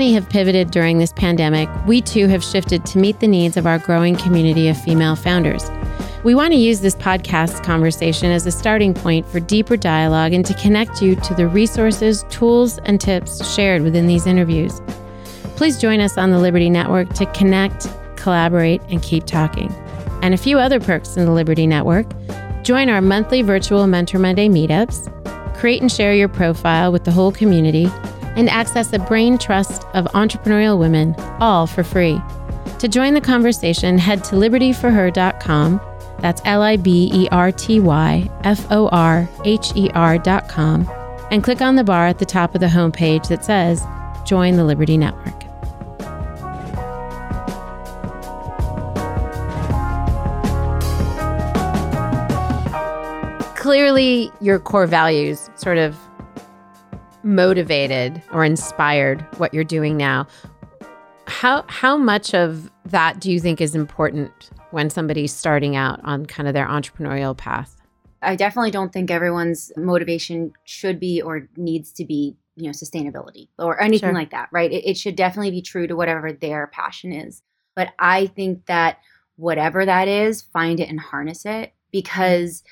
[0.00, 3.66] Many have pivoted during this pandemic, we too have shifted to meet the needs of
[3.66, 5.70] our growing community of female founders.
[6.24, 10.42] We want to use this podcast conversation as a starting point for deeper dialogue and
[10.46, 14.80] to connect you to the resources, tools, and tips shared within these interviews.
[15.56, 17.86] Please join us on the Liberty Network to connect,
[18.16, 19.70] collaborate, and keep talking.
[20.22, 22.06] And a few other perks in the Liberty Network
[22.62, 25.12] join our monthly virtual Mentor Monday meetups,
[25.58, 27.90] create and share your profile with the whole community
[28.36, 32.20] and access a brain trust of entrepreneurial women, all for free.
[32.78, 35.80] To join the conversation, head to libertyforher.com.
[36.20, 40.88] That's L I B E R T Y F O R H E R.com
[41.30, 43.84] and click on the bar at the top of the homepage that says
[44.24, 45.40] Join the Liberty Network.
[53.56, 55.96] Clearly, your core values sort of
[57.22, 60.26] motivated or inspired what you're doing now.
[61.26, 66.26] How how much of that do you think is important when somebody's starting out on
[66.26, 67.76] kind of their entrepreneurial path?
[68.22, 73.48] I definitely don't think everyone's motivation should be or needs to be, you know, sustainability
[73.58, 74.14] or anything sure.
[74.14, 74.70] like that, right?
[74.70, 77.42] It, it should definitely be true to whatever their passion is.
[77.74, 78.98] But I think that
[79.36, 81.88] whatever that is, find it and harness it mm-hmm.
[81.92, 82.62] because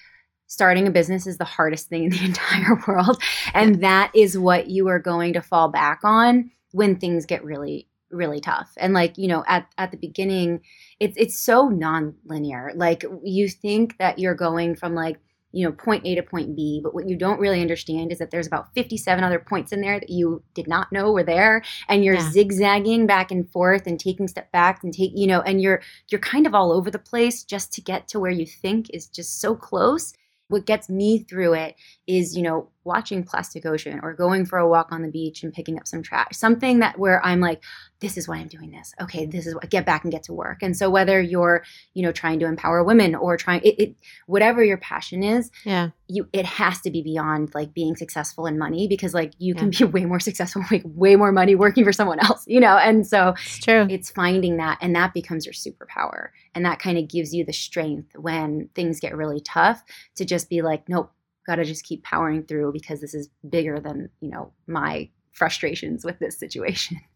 [0.49, 3.23] starting a business is the hardest thing in the entire world.
[3.55, 7.87] And that is what you are going to fall back on when things get really
[8.11, 8.73] really tough.
[8.79, 10.61] And like you know at, at the beginning
[10.99, 12.73] it's it's so non-linear.
[12.75, 15.21] Like you think that you're going from like
[15.53, 18.31] you know point a to point b but what you don't really understand is that
[18.31, 21.63] there's about 57 other points in there that you did not know were there.
[21.89, 22.31] And you're yeah.
[22.31, 26.21] zigzagging back and forth and taking step back and take you know and you're you're
[26.21, 29.41] kind of all over the place just to get to where you think is just
[29.41, 30.15] so close
[30.49, 34.69] what gets me through it is, you know, watching Plastic Ocean or going for a
[34.69, 36.33] walk on the beach and picking up some trash.
[36.33, 37.63] Something that where I'm like,
[38.01, 38.95] this is why I'm doing this.
[39.01, 40.63] Okay, this is what get back and get to work.
[40.63, 44.63] And so whether you're, you know, trying to empower women or trying it, it whatever
[44.63, 48.87] your passion is, yeah, you it has to be beyond like being successful in money
[48.87, 49.61] because like you yeah.
[49.61, 52.77] can be way more successful, make way more money working for someone else, you know.
[52.77, 53.87] And so it's true.
[53.91, 56.29] It's finding that and that becomes your superpower.
[56.55, 59.83] And that kind of gives you the strength when things get really tough
[60.17, 61.13] to just be like, nope,
[61.49, 65.09] got to just keep powering through because this is bigger than you know my
[65.39, 66.99] frustrations with this situation.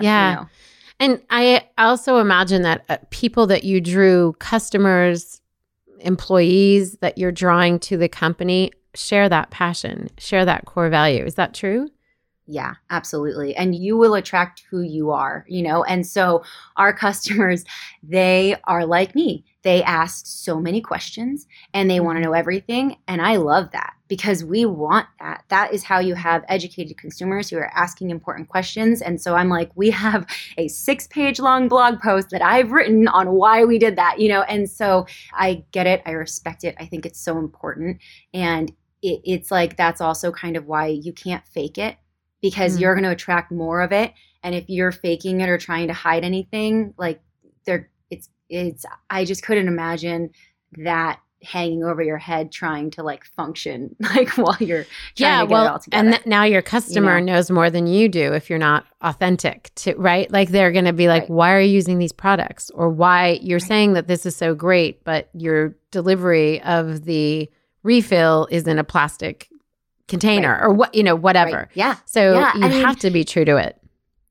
[0.00, 0.30] Yeah.
[0.30, 0.48] you know.
[0.98, 5.42] and i also imagine that uh, people that you drew customers
[6.00, 11.24] employees that you're drawing to the company share that passion share that core value.
[11.24, 11.88] Is that true
[12.50, 13.54] yeah, absolutely.
[13.54, 15.84] And you will attract who you are, you know?
[15.84, 16.42] And so
[16.76, 17.62] our customers,
[18.02, 19.44] they are like me.
[19.62, 22.30] They ask so many questions and they want to mm-hmm.
[22.30, 22.96] know everything.
[23.06, 25.44] And I love that because we want that.
[25.48, 29.02] That is how you have educated consumers who are asking important questions.
[29.02, 33.08] And so I'm like, we have a six page long blog post that I've written
[33.08, 34.40] on why we did that, you know?
[34.42, 36.00] And so I get it.
[36.06, 36.76] I respect it.
[36.80, 37.98] I think it's so important.
[38.32, 41.98] And it, it's like that's also kind of why you can't fake it
[42.40, 42.80] because mm.
[42.80, 44.12] you're going to attract more of it.
[44.42, 47.20] And if you're faking it or trying to hide anything, like
[47.66, 50.30] there, it's, it's, I just couldn't imagine
[50.78, 54.84] that hanging over your head trying to like function like while you're
[55.16, 57.34] yeah well and th- now your customer you know?
[57.34, 60.92] knows more than you do if you're not authentic to right like they're going to
[60.92, 61.30] be like right.
[61.30, 63.68] why are you using these products or why you're right.
[63.68, 67.48] saying that this is so great but your delivery of the
[67.84, 69.48] refill is in a plastic
[70.08, 70.64] container right.
[70.64, 72.56] or what you know whatever yeah so yeah.
[72.56, 73.78] you I have mean, to be true to it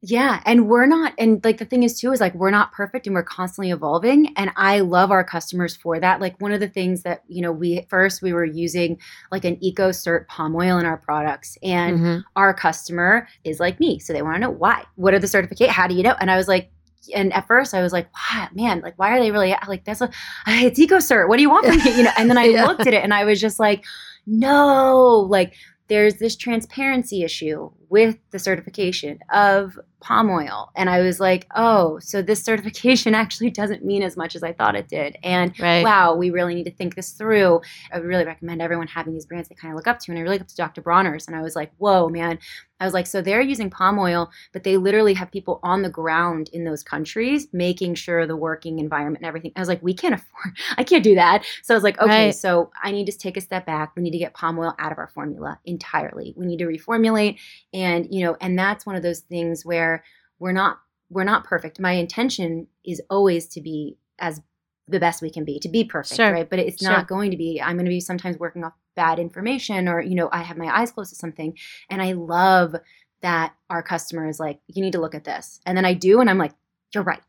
[0.01, 0.41] yeah.
[0.45, 3.15] And we're not, and like the thing is too, is like we're not perfect and
[3.15, 4.31] we're constantly evolving.
[4.37, 6.21] And I love our customers for that.
[6.21, 8.99] Like one of the things that, you know, we first we were using
[9.31, 11.57] like an eco cert palm oil in our products.
[11.63, 12.19] And mm-hmm.
[12.35, 13.97] our customer is like me.
[13.97, 14.83] So they want to know why.
[14.95, 15.69] What are the certificate?
[15.69, 16.15] How do you know?
[16.19, 16.71] And I was like,
[17.15, 20.01] and at first I was like, wow, man, like, why are they really like, that's
[20.01, 20.11] a,
[20.47, 21.27] it's eco cert.
[21.27, 21.97] What do you want from me?
[21.97, 22.65] You know, and then I yeah.
[22.65, 23.83] looked at it and I was just like,
[24.27, 25.53] no, like,
[25.87, 30.71] there's this transparency issue with the certification of palm oil.
[30.75, 34.53] And I was like, oh, so this certification actually doesn't mean as much as I
[34.53, 35.17] thought it did.
[35.23, 35.83] And right.
[35.83, 37.61] wow, we really need to think this through.
[37.91, 40.11] I would really recommend everyone having these brands they kind of look up to.
[40.11, 40.81] And I really looked to Dr.
[40.81, 42.39] Bronner's and I was like, whoa, man.
[42.79, 45.89] I was like, so they're using palm oil, but they literally have people on the
[45.89, 49.51] ground in those countries making sure the working environment and everything.
[49.55, 51.43] I was like, we can't afford, I can't do that.
[51.63, 52.35] So I was like, okay, right.
[52.35, 53.93] so I need to take a step back.
[53.95, 56.35] We need to get palm oil out of our formula entirely.
[56.37, 57.39] We need to reformulate
[57.77, 60.03] and you know and that's one of those things where
[60.39, 61.79] we're not we're not perfect.
[61.79, 64.41] My intention is always to be as
[64.89, 66.31] the best we can be to be perfect sure.
[66.31, 66.49] right?
[66.49, 66.91] But it's sure.
[66.91, 70.15] not going to be i'm going to be sometimes working off bad information or you
[70.15, 71.57] know i have my eyes closed to something.
[71.89, 72.75] And i love
[73.21, 75.59] that our customer is like you need to look at this.
[75.65, 76.53] And then i do and i'm like
[76.93, 77.21] you're right.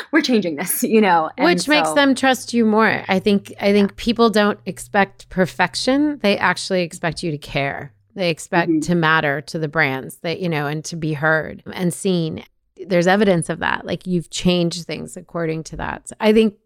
[0.12, 1.30] We're changing this you know?
[1.36, 3.04] And which so, makes them trust you more.
[3.06, 3.94] I think i think yeah.
[3.96, 6.18] people don't expect perfection.
[6.22, 8.80] They actually expect you to care they expect mm-hmm.
[8.80, 12.44] to matter to the brands that, you know, and to be heard and seen.
[12.86, 13.86] There's evidence of that.
[13.86, 16.08] Like you've changed things according to that.
[16.08, 16.56] So I think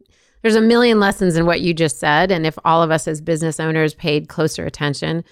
[0.41, 2.31] there's a million lessons in what you just said.
[2.31, 5.25] And if all of us as business owners paid closer attention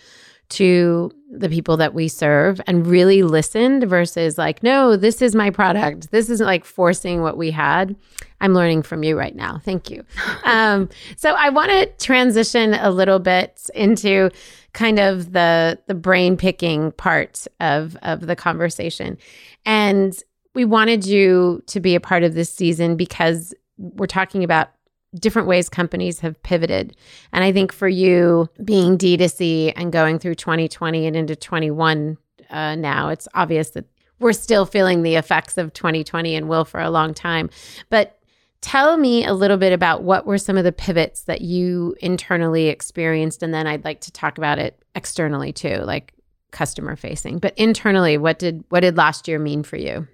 [0.51, 5.49] to the people that we serve and really listened versus like, no, this is my
[5.49, 6.11] product.
[6.11, 7.97] This isn't like forcing what we had.
[8.41, 9.61] I'm learning from you right now.
[9.65, 10.05] Thank you.
[10.45, 14.31] um, so I want to transition a little bit into
[14.73, 19.19] kind of the the brain picking part of of the conversation.
[19.65, 20.17] And
[20.55, 24.71] we wanted you to be a part of this season because we're talking about
[25.15, 26.97] different ways companies have pivoted.
[27.33, 32.17] And I think for you being D2C and going through 2020 and into 21
[32.49, 33.87] uh, now, it's obvious that
[34.21, 37.51] we're still feeling the effects of 2020 and will for a long time.
[37.89, 38.20] But
[38.61, 42.69] tell me a little bit about what were some of the pivots that you internally
[42.69, 43.43] experienced.
[43.43, 46.15] And then I'd like to talk about it externally too, like
[46.51, 47.39] customer facing.
[47.39, 50.07] But internally, what did what did last year mean for you?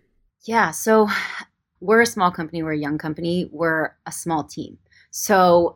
[0.45, 0.71] Yeah.
[0.71, 1.09] So
[1.81, 4.79] we're a small company, we're a young company, we're a small team.
[5.11, 5.75] So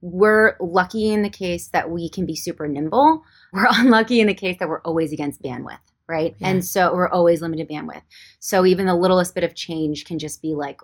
[0.00, 3.22] we're lucky in the case that we can be super nimble.
[3.52, 6.34] We're unlucky in the case that we're always against bandwidth, right?
[6.38, 6.48] Yeah.
[6.48, 8.02] And so we're always limited bandwidth.
[8.40, 10.80] So even the littlest bit of change can just be like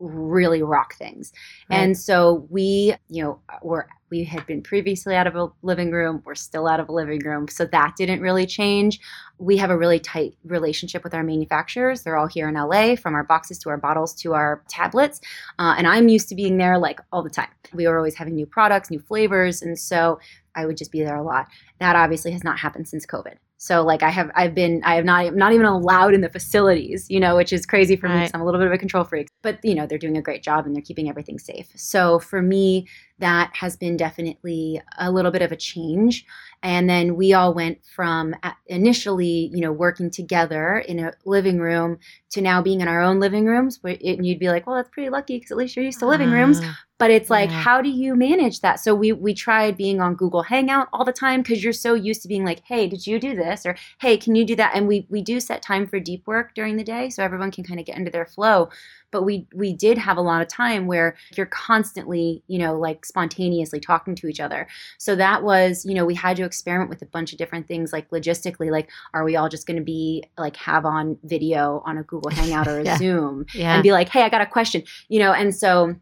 [0.00, 1.32] really rock things.
[1.70, 1.78] Right.
[1.78, 6.22] And so we, you know, were we had been previously out of a living room,
[6.24, 7.48] we're still out of a living room.
[7.48, 9.00] So that didn't really change.
[9.38, 12.02] We have a really tight relationship with our manufacturers.
[12.02, 15.20] They're all here in LA, from our boxes to our bottles to our tablets.
[15.58, 17.48] Uh, and I'm used to being there like all the time.
[17.72, 19.62] We were always having new products, new flavors.
[19.62, 20.20] And so
[20.54, 21.48] I would just be there a lot.
[21.80, 23.34] That obviously has not happened since COVID.
[23.64, 26.28] So like I have I've been I have not I'm not even allowed in the
[26.28, 29.04] facilities, you know, which is crazy for me I'm a little bit of a control
[29.04, 29.28] freak.
[29.40, 31.68] But you know, they're doing a great job and they're keeping everything safe.
[31.74, 32.86] So for me,
[33.18, 36.26] that has been definitely a little bit of a change.
[36.62, 38.34] And then we all went from
[38.66, 41.98] initially, you know, working together in a living room
[42.30, 43.78] to now being in our own living rooms.
[43.84, 46.30] And you'd be like, well, that's pretty lucky because at least you're used to living
[46.30, 46.60] rooms.
[46.62, 47.60] Ah but it's like yeah.
[47.60, 51.12] how do you manage that so we we tried being on google hangout all the
[51.12, 54.16] time because you're so used to being like hey did you do this or hey
[54.16, 56.84] can you do that and we we do set time for deep work during the
[56.84, 58.68] day so everyone can kind of get into their flow
[59.14, 63.06] but we we did have a lot of time where you're constantly you know like
[63.06, 64.66] spontaneously talking to each other
[64.98, 67.92] so that was you know we had to experiment with a bunch of different things
[67.92, 71.96] like logistically like are we all just going to be like have on video on
[71.96, 72.98] a google hangout or a yeah.
[72.98, 73.74] zoom yeah.
[73.74, 75.94] and be like hey i got a question you know and so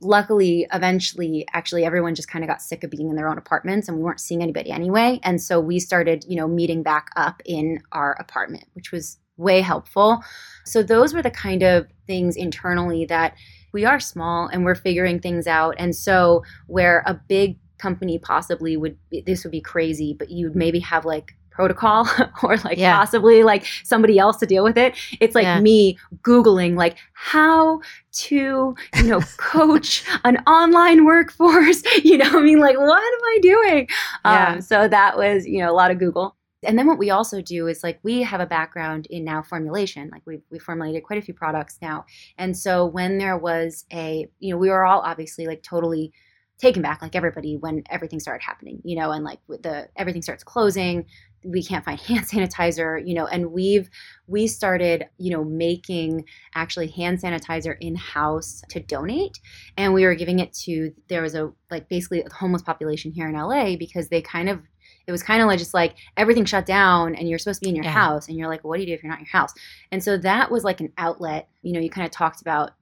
[0.00, 3.86] luckily eventually actually everyone just kind of got sick of being in their own apartments
[3.86, 7.40] and we weren't seeing anybody anyway and so we started you know meeting back up
[7.44, 10.22] in our apartment which was way helpful
[10.64, 13.34] so those were the kind of things internally that
[13.72, 18.76] we are small and we're figuring things out and so where a big company possibly
[18.76, 22.08] would this would be crazy but you'd maybe have like protocol
[22.42, 22.96] or like yeah.
[22.96, 24.96] possibly like somebody else to deal with it.
[25.20, 25.60] It's like yeah.
[25.60, 27.80] me Googling like how
[28.12, 31.82] to, you know, coach an online workforce.
[32.02, 33.88] You know, I mean, like, what am I doing?
[34.24, 34.52] Yeah.
[34.54, 36.34] Um, so that was, you know, a lot of Google.
[36.64, 40.10] And then what we also do is like we have a background in now formulation.
[40.12, 42.04] Like we we formulated quite a few products now.
[42.38, 46.12] And so when there was a, you know, we were all obviously like totally
[46.58, 50.44] taken back like everybody when everything started happening, you know, and like the everything starts
[50.44, 51.06] closing,
[51.44, 53.90] we can't find hand sanitizer you know and we've
[54.26, 59.38] we started you know making actually hand sanitizer in house to donate
[59.76, 63.28] and we were giving it to there was a like basically a homeless population here
[63.28, 64.60] in LA because they kind of
[65.06, 67.70] it was kind of like just like everything shut down and you're supposed to be
[67.70, 67.90] in your yeah.
[67.90, 69.52] house and you're like well, what do you do if you're not in your house
[69.90, 72.72] and so that was like an outlet you know you kind of talked about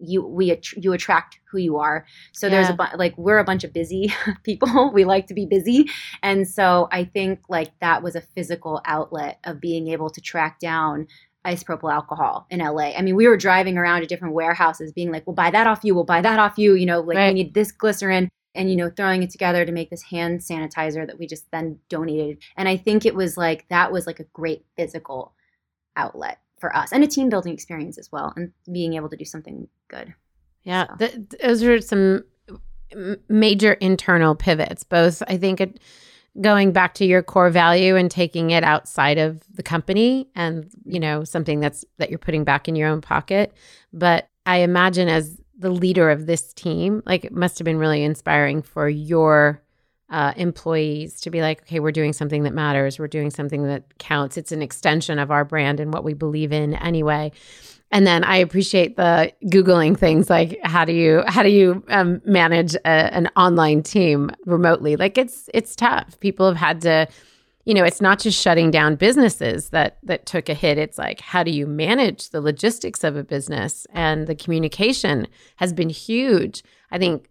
[0.00, 2.50] you we you attract who you are so yeah.
[2.50, 5.88] there's a bu- like we're a bunch of busy people we like to be busy
[6.22, 10.58] and so i think like that was a physical outlet of being able to track
[10.58, 11.06] down
[11.44, 12.92] isopropyl alcohol in LA.
[12.96, 15.80] I mean, we were driving around to different warehouses being like, we'll buy that off
[15.82, 17.28] you, we'll buy that off you, you know, like right.
[17.28, 21.06] we need this glycerin and you know throwing it together to make this hand sanitizer
[21.06, 22.38] that we just then donated.
[22.56, 25.34] And I think it was like that was like a great physical
[25.96, 29.24] outlet for us and a team building experience as well and being able to do
[29.24, 30.14] something good
[30.62, 31.08] yeah so.
[31.42, 32.24] those are some
[33.28, 35.78] major internal pivots both i think it,
[36.40, 40.98] going back to your core value and taking it outside of the company and you
[40.98, 43.52] know something that's that you're putting back in your own pocket
[43.92, 48.04] but i imagine as the leader of this team like it must have been really
[48.04, 49.62] inspiring for your
[50.10, 52.98] uh, employees to be like, okay, we're doing something that matters.
[52.98, 54.36] We're doing something that counts.
[54.36, 57.32] It's an extension of our brand and what we believe in anyway.
[57.90, 62.20] And then I appreciate the googling things like how do you how do you um,
[62.24, 64.96] manage a, an online team remotely?
[64.96, 66.18] Like it's it's tough.
[66.20, 67.08] People have had to,
[67.64, 70.78] you know, it's not just shutting down businesses that that took a hit.
[70.78, 75.72] It's like how do you manage the logistics of a business and the communication has
[75.72, 76.62] been huge.
[76.90, 77.28] I think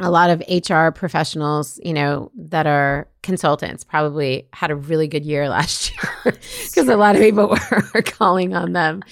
[0.00, 5.24] a lot of HR professionals, you know, that are consultants probably had a really good
[5.24, 6.34] year last year
[6.64, 7.48] because a lot of people
[7.94, 9.02] were calling on them.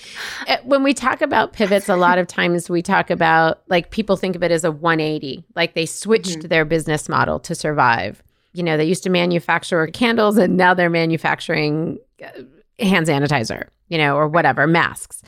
[0.47, 4.17] Eh, when we talk about pivots, a lot of times we talk about like people
[4.17, 6.49] think of it as a 180, like they switched mm-hmm.
[6.49, 8.23] their business model to survive.
[8.53, 12.43] You know, they used to manufacture candles and now they're manufacturing uh,
[12.79, 15.23] hand sanitizer, you know, or whatever, masks.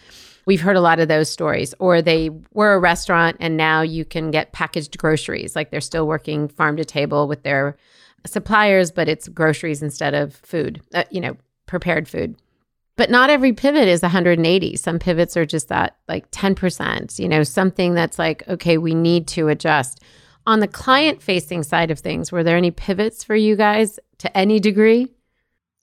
[0.44, 1.74] We've heard a lot of those stories.
[1.78, 5.54] Or they were a restaurant and now you can get packaged groceries.
[5.54, 7.76] Like they're still working farm to table with their
[8.26, 12.37] suppliers, but it's groceries instead of food, uh, you know, prepared food.
[12.96, 14.76] But not every pivot is 180.
[14.76, 19.26] Some pivots are just that like 10%, you know, something that's like, okay, we need
[19.28, 20.02] to adjust.
[20.46, 24.37] On the client facing side of things, were there any pivots for you guys to
[24.37, 25.09] any degree?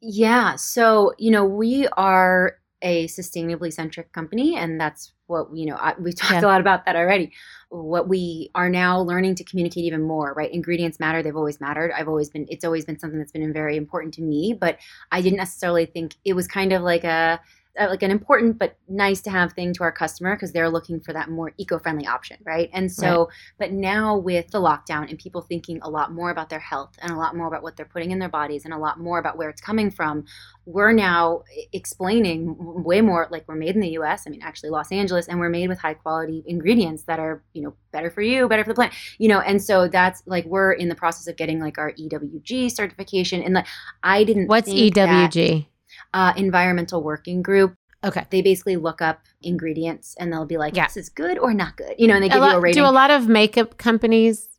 [0.01, 0.55] Yeah.
[0.55, 5.95] So, you know, we are a sustainably centric company and that's what you know I,
[5.99, 6.41] we talked yeah.
[6.41, 7.33] a lot about that already
[7.69, 11.91] what we are now learning to communicate even more right ingredients matter they've always mattered
[11.91, 14.77] i've always been it's always been something that's been very important to me but
[15.11, 17.39] i didn't necessarily think it was kind of like a
[17.79, 20.99] uh, like an important but nice to have thing to our customer because they're looking
[20.99, 22.69] for that more eco-friendly option right?
[22.73, 23.27] And so right.
[23.57, 27.11] but now with the lockdown and people thinking a lot more about their health and
[27.11, 29.37] a lot more about what they're putting in their bodies and a lot more about
[29.37, 30.25] where it's coming from
[30.65, 34.91] we're now explaining way more like we're made in the US I mean actually Los
[34.91, 38.47] Angeles and we're made with high quality ingredients that are you know better for you
[38.47, 39.39] better for the planet you know?
[39.39, 43.53] And so that's like we're in the process of getting like our EWG certification and
[43.53, 43.67] like
[44.03, 45.65] I didn't What's EWG that,
[46.13, 47.75] uh, environmental working group.
[48.03, 48.25] Okay.
[48.29, 50.85] They basically look up ingredients and they'll be like, yeah.
[50.87, 51.95] this is good or not good.
[51.97, 52.81] You know, and they give a you a rating.
[52.81, 54.49] Do a lot of makeup companies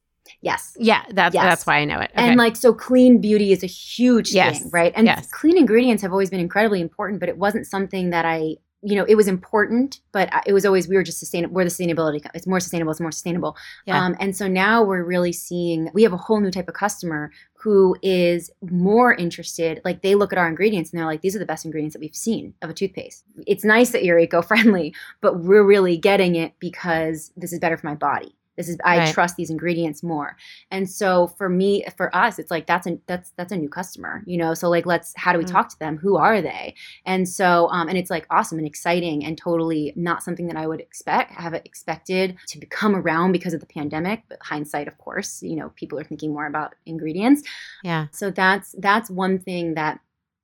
[0.43, 0.77] Yes.
[0.79, 1.45] Yeah, that's yes.
[1.45, 2.11] that's why I know it.
[2.15, 2.29] Okay.
[2.29, 4.61] And like so clean beauty is a huge yes.
[4.61, 4.93] thing, right?
[4.95, 5.31] And yes.
[5.31, 9.05] clean ingredients have always been incredibly important, but it wasn't something that I you know,
[9.07, 11.55] it was important, but it was always we were just sustainable.
[11.55, 12.25] We're the sustainability.
[12.33, 12.93] It's more sustainable.
[12.93, 13.55] It's more sustainable.
[13.85, 14.03] Yeah.
[14.03, 17.31] Um, and so now we're really seeing we have a whole new type of customer
[17.61, 19.81] who is more interested.
[19.85, 22.01] Like they look at our ingredients and they're like, these are the best ingredients that
[22.01, 23.25] we've seen of a toothpaste.
[23.47, 27.87] It's nice that you're eco-friendly, but we're really getting it because this is better for
[27.87, 28.35] my body.
[28.61, 29.15] This is I right.
[29.15, 30.37] trust these ingredients more.
[30.71, 34.23] And so for me, for us, it's like that's a that's that's a new customer,
[34.27, 34.53] you know.
[34.53, 35.55] So like let's how do we mm-hmm.
[35.55, 35.97] talk to them?
[35.97, 36.75] Who are they?
[37.07, 40.67] And so um and it's like awesome and exciting and totally not something that I
[40.67, 44.25] would expect have expected to become around because of the pandemic.
[44.29, 47.43] But hindsight, of course, you know, people are thinking more about ingredients.
[47.83, 48.09] Yeah.
[48.13, 50.01] So that's that's one thing that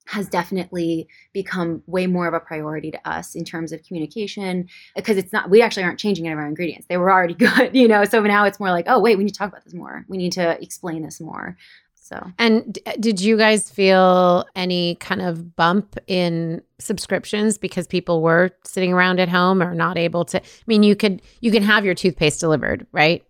[0.06, 5.16] has definitely become way more of a priority to us in terms of communication because
[5.16, 7.88] it's not we actually aren't changing any of our ingredients they were already good you
[7.88, 10.04] know so now it's more like oh wait we need to talk about this more
[10.08, 11.56] we need to explain this more
[11.94, 18.22] So, and d- did you guys feel any kind of bump in subscriptions because people
[18.22, 20.40] were sitting around at home or not able to?
[20.40, 23.24] I mean, you could you can have your toothpaste delivered, right?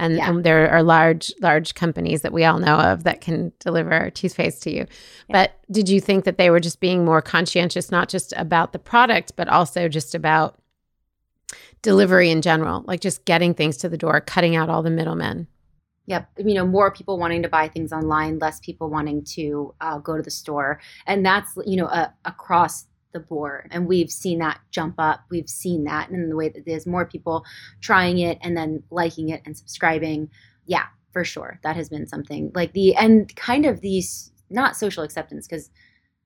[0.00, 0.30] And, Yeah.
[0.30, 4.62] and there are large large companies that we all know of that can deliver toothpaste
[4.62, 4.86] to you.
[5.28, 5.32] Yeah.
[5.32, 8.78] But did you think that they were just being more conscientious, not just about the
[8.78, 10.58] product, but also just about
[11.82, 15.46] delivery in general, like just getting things to the door, cutting out all the middlemen?
[16.06, 16.30] Yep.
[16.38, 20.16] You know, more people wanting to buy things online, less people wanting to uh, go
[20.16, 20.80] to the store.
[21.06, 23.68] And that's, you know, uh, across the board.
[23.70, 25.20] And we've seen that jump up.
[25.30, 27.44] We've seen that in the way that there's more people
[27.80, 30.30] trying it and then liking it and subscribing.
[30.66, 31.58] Yeah, for sure.
[31.62, 35.70] That has been something like the, and kind of these, not social acceptance, because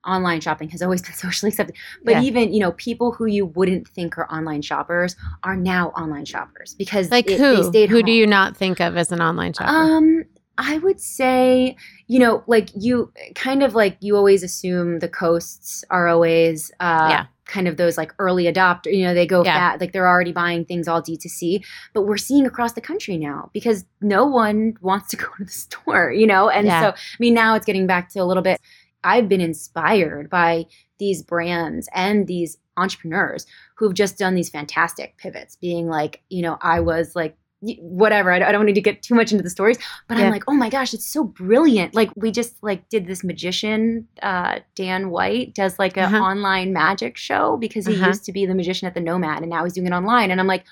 [0.07, 1.74] online shopping has always been socially accepted
[2.05, 2.20] but Yeah.
[2.20, 6.74] even you know people who you wouldn't think are online shoppers are now online shoppers
[6.74, 7.70] because Like it- who?
[7.87, 9.70] Who do you not think of as an online shopper?
[9.70, 10.24] Um,
[10.59, 11.76] I would say,
[12.07, 17.09] you know, like you kind of like you always assume the coasts are always uh
[17.11, 17.26] Yeah.
[17.46, 19.55] kind of those like early adopter, you know, they go Yeah.
[19.55, 23.50] fat, like they're already buying things all D2C, but we're seeing across the country now
[23.52, 26.48] because no one wants to go to the store, you know?
[26.48, 26.80] And Yeah.
[26.80, 28.61] so I mean now it's getting back to a little bit
[29.02, 30.66] I've been inspired by
[30.98, 33.46] these brands and these entrepreneurs
[33.76, 37.36] who've just done these fantastic pivots, being like, you know, I was like,
[37.81, 38.31] whatever.
[38.33, 40.25] I don't, need to get too much into the stories, but Yeah.
[40.25, 41.95] I'm like, oh my gosh, it's so brilliant.
[41.95, 46.23] Like we just like did this magician, uh, Dan White does like an Uh-huh.
[46.23, 48.09] online magic show because he Uh-huh.
[48.09, 50.31] used to be the magician at the Nomad and now he's doing it online.
[50.31, 50.65] And I'm like,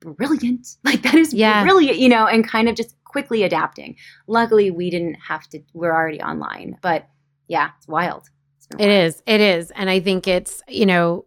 [0.00, 0.76] brilliant.
[0.84, 1.62] Like that is Yeah.
[1.64, 3.96] brilliant, you know, and kind of just quickly adapting.
[4.26, 5.60] Luckily, we didn't have to.
[5.72, 7.08] We're already online, but
[7.48, 8.28] yeah, it's wild.
[8.58, 8.90] It's It wild.
[8.90, 9.22] is.
[9.26, 9.70] It is.
[9.72, 11.24] And I think it's, you know,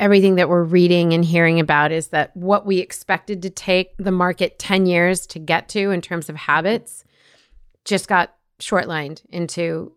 [0.00, 4.12] everything that we're reading and hearing about is that what we expected to take the
[4.12, 7.04] market 10 years to get to in terms of habits
[7.84, 9.92] just got shortlined into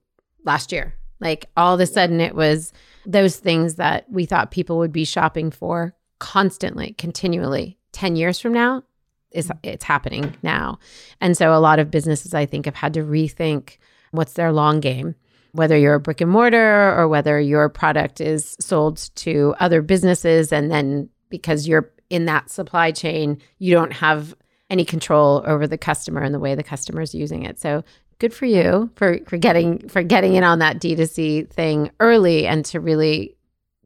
[0.46, 0.94] last year.
[1.20, 2.72] Like all of a sudden it was
[3.06, 8.54] those things that we thought people would be shopping for constantly, continually 10 years from
[8.54, 8.84] now
[9.32, 10.80] is it's happening now.
[11.22, 13.78] And so a lot of businesses I think have had to rethink
[14.12, 15.16] what's their long game
[15.52, 20.52] whether you're a brick and mortar or whether your product is sold to other businesses
[20.52, 24.36] and then because you're in that supply chain you don't have
[24.70, 27.84] any control over the customer and the way the customer is using it so
[28.20, 32.66] good for you for for getting for getting in on that D2C thing early and
[32.66, 33.36] to really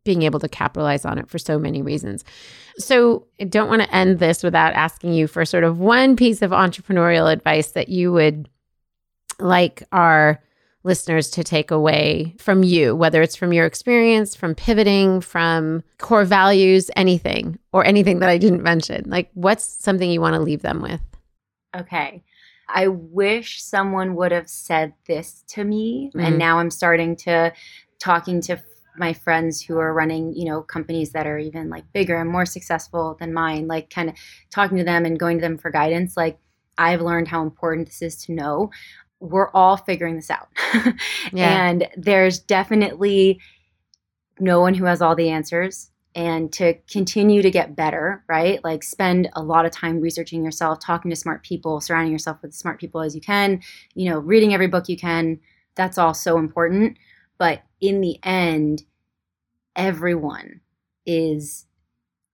[0.03, 2.24] being able to capitalize on it for so many reasons.
[2.78, 6.41] So, I don't want to end this without asking you for sort of one piece
[6.41, 8.49] of entrepreneurial advice that you would
[9.39, 10.41] like our
[10.84, 16.25] listeners to take away from you, whether it's from your experience, from pivoting, from core
[16.25, 19.09] values, anything, or anything that I didn't mention.
[19.09, 21.01] Like, what's something you want to leave them with?
[21.75, 22.23] Okay.
[22.67, 26.11] I wish someone would have said this to me.
[26.15, 26.27] Mhm.
[26.27, 27.53] And now I'm starting to
[27.99, 28.61] talking to
[28.97, 32.45] my friends who are running, you know, companies that are even like bigger and more
[32.45, 34.15] successful than mine, like kind of
[34.51, 36.15] talking to them and going to them for guidance.
[36.15, 36.38] Like
[36.77, 38.71] I've learned how important this is to know.
[39.24, 40.49] We're all figuring this out.
[41.32, 41.67] Yeah.
[41.67, 43.39] And there's definitely
[44.39, 48.63] no one who has all the answers and to continue to get better, right?
[48.63, 52.53] Like spend a lot of time researching yourself, talking to smart people, surrounding yourself with
[52.53, 53.61] smart people as you can,
[53.95, 55.39] you know, reading every book you can.
[55.76, 56.97] That's all so important.
[57.38, 58.84] But in the end,
[59.76, 60.61] everyone
[61.05, 61.65] is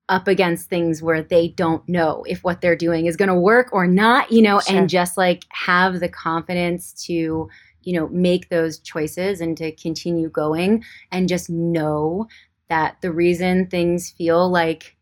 [0.09, 3.69] up against things where they don't know if what they're doing is going to work
[3.71, 4.77] or not, you know, Sure.
[4.77, 7.49] and just like have the confidence to,
[7.83, 12.27] you know, make those choices and to continue going and just know
[12.69, 14.95] that the reason things feel like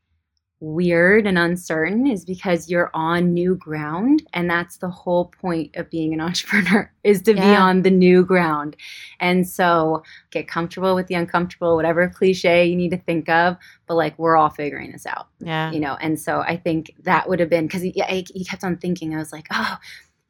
[0.60, 5.90] weird and uncertain is because you're on new ground and that's the whole point of
[5.92, 8.76] being an entrepreneur is to be on the new ground.
[9.20, 10.02] And so
[10.32, 13.56] get comfortable with the uncomfortable whatever cliche you need to think of
[13.88, 15.72] but like we're all figuring this out Yeah.
[15.72, 15.96] you know?
[16.02, 17.92] And so i think that would have been because he,
[18.34, 19.78] he kept on thinking i was like oh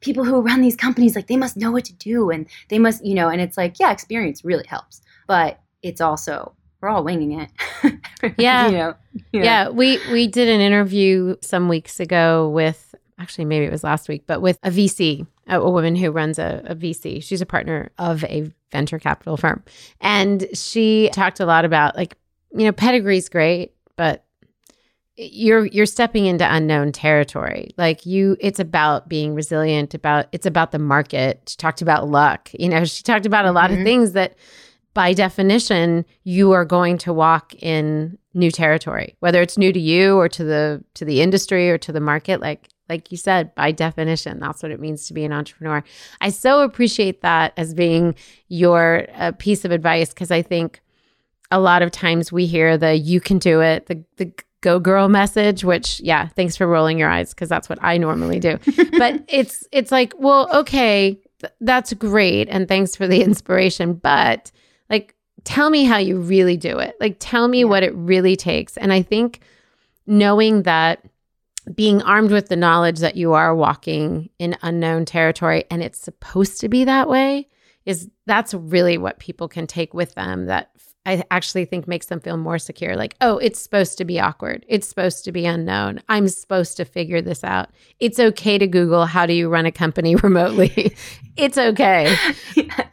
[0.00, 3.04] people who run these companies like they must know what to do and they must
[3.04, 3.28] you know?
[3.28, 7.50] And it's like yeah experience really helps but it's also we're all winging it
[8.38, 8.66] Yeah.
[8.66, 8.94] you know
[9.32, 9.68] Yeah.
[9.70, 14.22] we we did an interview some weeks ago with actually maybe it was last week,
[14.28, 17.20] but with a VC, a, a woman who runs a, a VC.
[17.20, 19.64] She's a partner of a venture capital firm,
[20.00, 22.16] and she talked a lot about like
[22.56, 24.24] you know pedigree's great, but
[25.16, 30.70] you're you're stepping into unknown territory like you it's about being resilient about it's about
[30.70, 33.82] the market she talked about luck you know she talked about a lot of Mhm.
[33.84, 34.36] things that
[34.98, 40.16] by definition you are going to walk in new territory whether it's new to you
[40.16, 43.70] or to the to the industry or to the market like like you said, by
[43.70, 45.84] definition, that's what it means to be an entrepreneur.
[46.22, 48.14] I so appreciate that as being
[48.48, 50.80] your uh, piece of advice because I think
[51.50, 55.08] a lot of times we hear the you can do it, the, the go girl
[55.08, 58.58] message which yeah thanks for rolling your eyes because that's what i normally do
[58.98, 64.50] but it's it's like well okay th- that's great and thanks for the inspiration but
[64.90, 65.14] like
[65.44, 67.64] tell me how you really do it like tell me yeah.
[67.64, 69.40] what it really takes and i think
[70.06, 71.04] knowing that
[71.74, 76.60] being armed with the knowledge that you are walking in unknown territory and it's supposed
[76.60, 77.46] to be that way
[77.84, 80.70] is that's really what people can take with them that
[81.06, 82.94] I actually think makes them feel more secure.
[82.94, 84.66] Like, oh, it's supposed to be awkward.
[84.68, 86.02] It's supposed to be unknown.
[86.08, 87.70] I'm supposed to figure this out.
[87.98, 90.94] It's okay to Google how do you run a company remotely.
[91.36, 92.14] it's okay.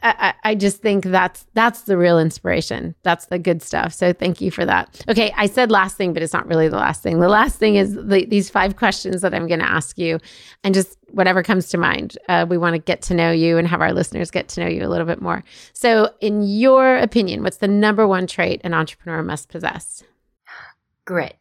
[0.02, 2.94] I, I, just think that's that's the real inspiration.
[3.02, 3.92] That's the good stuff.
[3.92, 5.04] So thank you for that.
[5.08, 7.20] Okay, I said last thing, but it's not really the last thing.
[7.20, 10.18] The last thing is the, these five questions that I'm going to ask you,
[10.64, 12.18] and just whatever comes to mind.
[12.28, 14.68] Uh, we want to get to know you and have our listeners get to know
[14.68, 15.42] you a little bit more.
[15.72, 20.04] So, in your opinion, what's the number one trait an entrepreneur must possess?
[21.06, 21.36] Grit.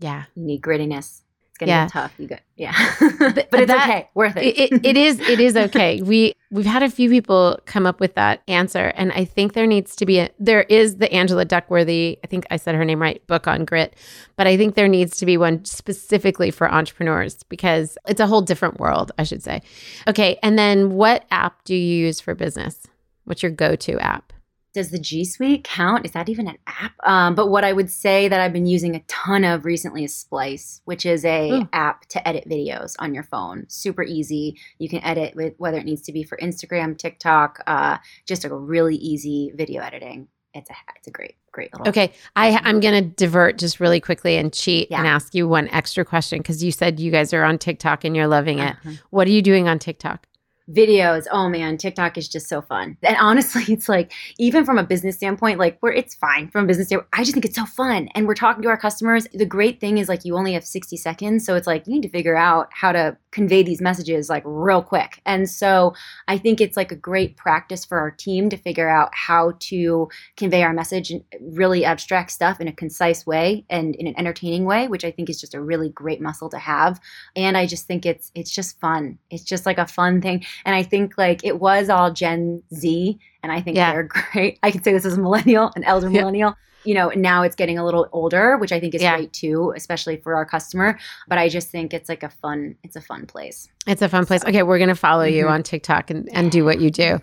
[0.00, 0.24] Yeah.
[0.34, 1.22] You need grittiness
[1.58, 1.84] gonna yeah.
[1.84, 2.14] get tough.
[2.18, 4.58] You got yeah, but, it's that, okay, worth it.
[4.58, 4.86] it.
[4.86, 5.20] It is.
[5.20, 6.00] It is okay.
[6.08, 9.66] We we've had a few people come up with that answer, and I think there
[9.66, 10.30] needs to be a.
[10.38, 12.18] There is the Angela Duckworthy.
[12.24, 13.24] I think I said her name right.
[13.26, 13.94] Book on grit,
[14.36, 18.42] but I think there needs to be one specifically for entrepreneurs because it's a whole
[18.42, 19.12] different world.
[19.18, 19.62] I should say.
[20.06, 22.86] Okay, and then what app do you use for business?
[23.24, 24.32] What's your go-to app?
[24.78, 26.06] Does the G Suite count?
[26.06, 26.92] Is that even an app?
[27.02, 30.14] Um, but what I would say that I've been using a ton of recently is
[30.14, 31.68] Splice, which is a Ooh.
[31.72, 33.66] app to edit videos on your phone.
[33.68, 34.56] Super easy.
[34.78, 38.54] You can edit with whether it needs to be for Instagram, TikTok, uh, just a
[38.54, 40.28] really easy video editing.
[40.54, 41.88] It's a it's a great great little.
[41.88, 44.98] Okay, I I'm gonna divert just really quickly and cheat yeah.
[44.98, 48.14] and ask you one extra question because you said you guys are on TikTok and
[48.14, 48.76] you're loving it.
[48.76, 48.92] Uh-huh.
[49.10, 50.28] What are you doing on TikTok?
[50.72, 52.96] Videos oh man tiktok is just so fun.
[53.02, 56.66] And honestly it's like even from a business standpoint like where it's fine from a
[56.66, 57.08] business standpoint.
[57.12, 58.08] I just think it's so fun.
[58.14, 59.26] And we're talking to our customers.
[59.32, 61.44] The great thing is like you only have 60 seconds.
[61.44, 64.82] So it's like you need to figure out how to convey these messages like real
[64.82, 65.20] quick.
[65.26, 65.94] And so
[66.26, 70.08] i think it's like a great practice for our team to figure out how to
[70.36, 74.64] convey our message and really abstract stuff in a concise way and in an entertaining
[74.64, 77.00] way which i think is just a really great muscle to have.
[77.36, 79.18] And i just think it's it's just fun.
[79.30, 83.18] It's just like a fun thing and I think like it was all Gen Z,
[83.42, 83.92] and I think yeah.
[83.92, 84.02] they're
[84.32, 84.58] great.
[84.62, 86.54] I could say this as a millennial, an elder millennial.
[86.84, 89.16] You know, now it's getting a little older, which I think is yeah.
[89.16, 90.98] great too, especially for our customer.
[91.26, 93.68] But I just think it's like a fun, it's a fun place.
[93.86, 94.44] It's a fun place.
[94.44, 95.54] Okay, we're gonna follow you mm-hmm.
[95.54, 97.18] on TikTok and, and do what you do.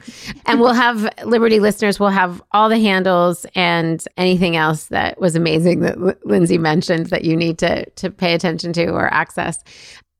[0.45, 5.35] and we'll have Liberty listeners, we'll have all the handles and anything else that was
[5.35, 9.63] amazing that L- Lindsay mentioned that you need to to pay attention to or access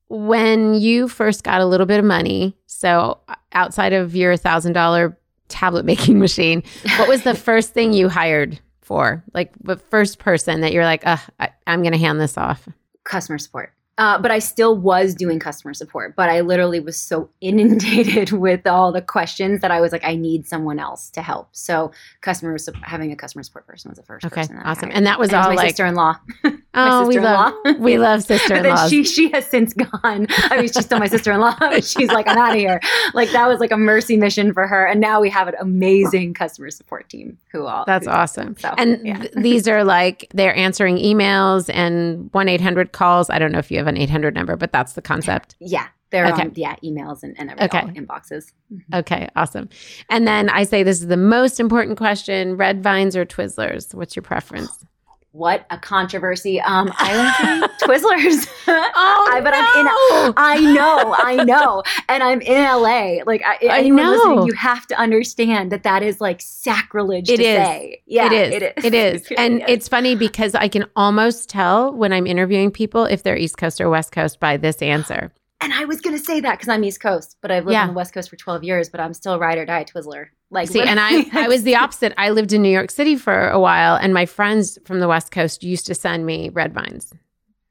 [0.10, 4.74] when you first got a little bit of money, so uh, outside of your thousand
[4.74, 6.64] dollar tablet making machine,
[6.98, 9.24] what was the first thing you hired for?
[9.34, 11.20] Like the first person that you're like, I,
[11.68, 12.68] I'm going to hand this off?
[13.04, 13.75] Customer support.
[13.98, 16.16] Uh, but I still was doing customer support.
[16.16, 20.16] But I literally was so inundated with all the questions that I was like, I
[20.16, 21.50] need someone else to help.
[21.52, 21.92] So
[22.22, 24.26] customer having a customer support person was the first.
[24.26, 24.92] Okay, awesome.
[24.94, 26.16] And that was and all my like sister-in-law.
[26.74, 28.88] oh, we love we love sister-in-law.
[28.88, 30.28] she she has since gone.
[30.30, 31.56] I mean, she's still my sister-in-law.
[31.60, 32.80] But she's like, I'm out of here.
[33.14, 34.86] Like that was like a mercy mission for her.
[34.86, 37.86] And now we have an amazing customer support team who all.
[37.86, 38.58] That's who awesome.
[38.58, 39.20] So, and yeah.
[39.20, 43.30] th- these are like they're answering emails and one eight hundred calls.
[43.30, 45.56] I don't know if you have an 800 number, but that's the concept.
[45.66, 45.88] Yeah.
[46.12, 46.44] They're okay.
[46.44, 47.82] on, yeah, emails and, and okay.
[47.82, 48.54] inboxes.
[48.72, 48.96] Mm-hmm.
[48.96, 49.68] Okay, awesome.
[50.10, 53.94] And then I say this is the most important question red vines or Twizzlers?
[53.94, 54.86] What's your preference?
[55.36, 56.62] what a controversy.
[56.62, 58.48] Um, I like Twizzlers.
[58.68, 59.58] oh, I, but no.
[59.58, 60.34] I'm in.
[60.38, 63.24] I know, I know, and I'm in LA.
[63.26, 64.12] Like, I, I anyone know.
[64.12, 67.30] listening, you have to understand that that is like sacrilege.
[67.30, 67.46] It is.
[67.46, 68.02] Say.
[68.06, 68.54] Yeah, it is.
[68.54, 68.86] It is.
[68.86, 69.28] It is.
[69.38, 73.58] and it's funny because I can almost tell when I'm interviewing people if they're East
[73.58, 75.34] Coast or West Coast by this answer.
[75.62, 77.84] And I was going to say that because I'm East Coast, but I've lived yeah.
[77.84, 80.28] on the West Coast for 12 years, but I'm still ride or die Twizzler.
[80.52, 82.14] Like, see, and I, I was the opposite.
[82.18, 85.32] I lived in New York City for a while, and my friends from the West
[85.32, 87.14] Coast used to send me red vines.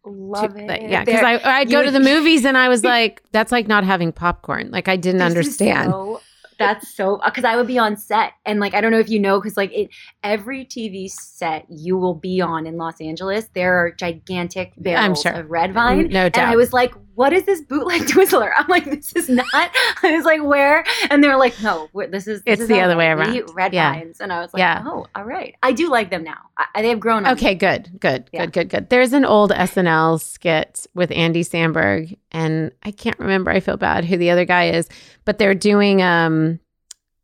[0.06, 0.90] Love to, it.
[0.90, 3.84] Yeah, because I I'd go to the movies and I was like, that's like not
[3.84, 4.70] having popcorn.
[4.70, 5.92] Like I didn't understand.
[5.92, 6.20] So,
[6.58, 9.18] that's so because I would be on set and like I don't know if you
[9.18, 9.90] know because like it
[10.22, 15.32] every TV set you will be on in Los Angeles there are gigantic barrels sure.
[15.32, 16.08] of red vine.
[16.08, 16.42] No doubt.
[16.42, 18.50] And I was like, what is this bootleg Twizzler?
[18.56, 19.46] I'm like, this is not.
[19.52, 20.84] I was like, where?
[21.10, 22.42] And they were like, no, this is.
[22.42, 23.50] This it's is the other way around.
[23.54, 23.92] Red yeah.
[23.92, 24.82] vines, and I was like, yeah.
[24.86, 25.54] oh, all right.
[25.62, 26.38] I do like them now.
[26.56, 27.26] I, they have grown.
[27.26, 27.36] Up.
[27.36, 28.46] Okay, good, good, yeah.
[28.46, 28.88] good, good, good.
[28.90, 33.50] There's an old SNL skit with Andy Samberg, and I can't remember.
[33.50, 34.88] I feel bad who the other guy is,
[35.24, 36.60] but they're doing um,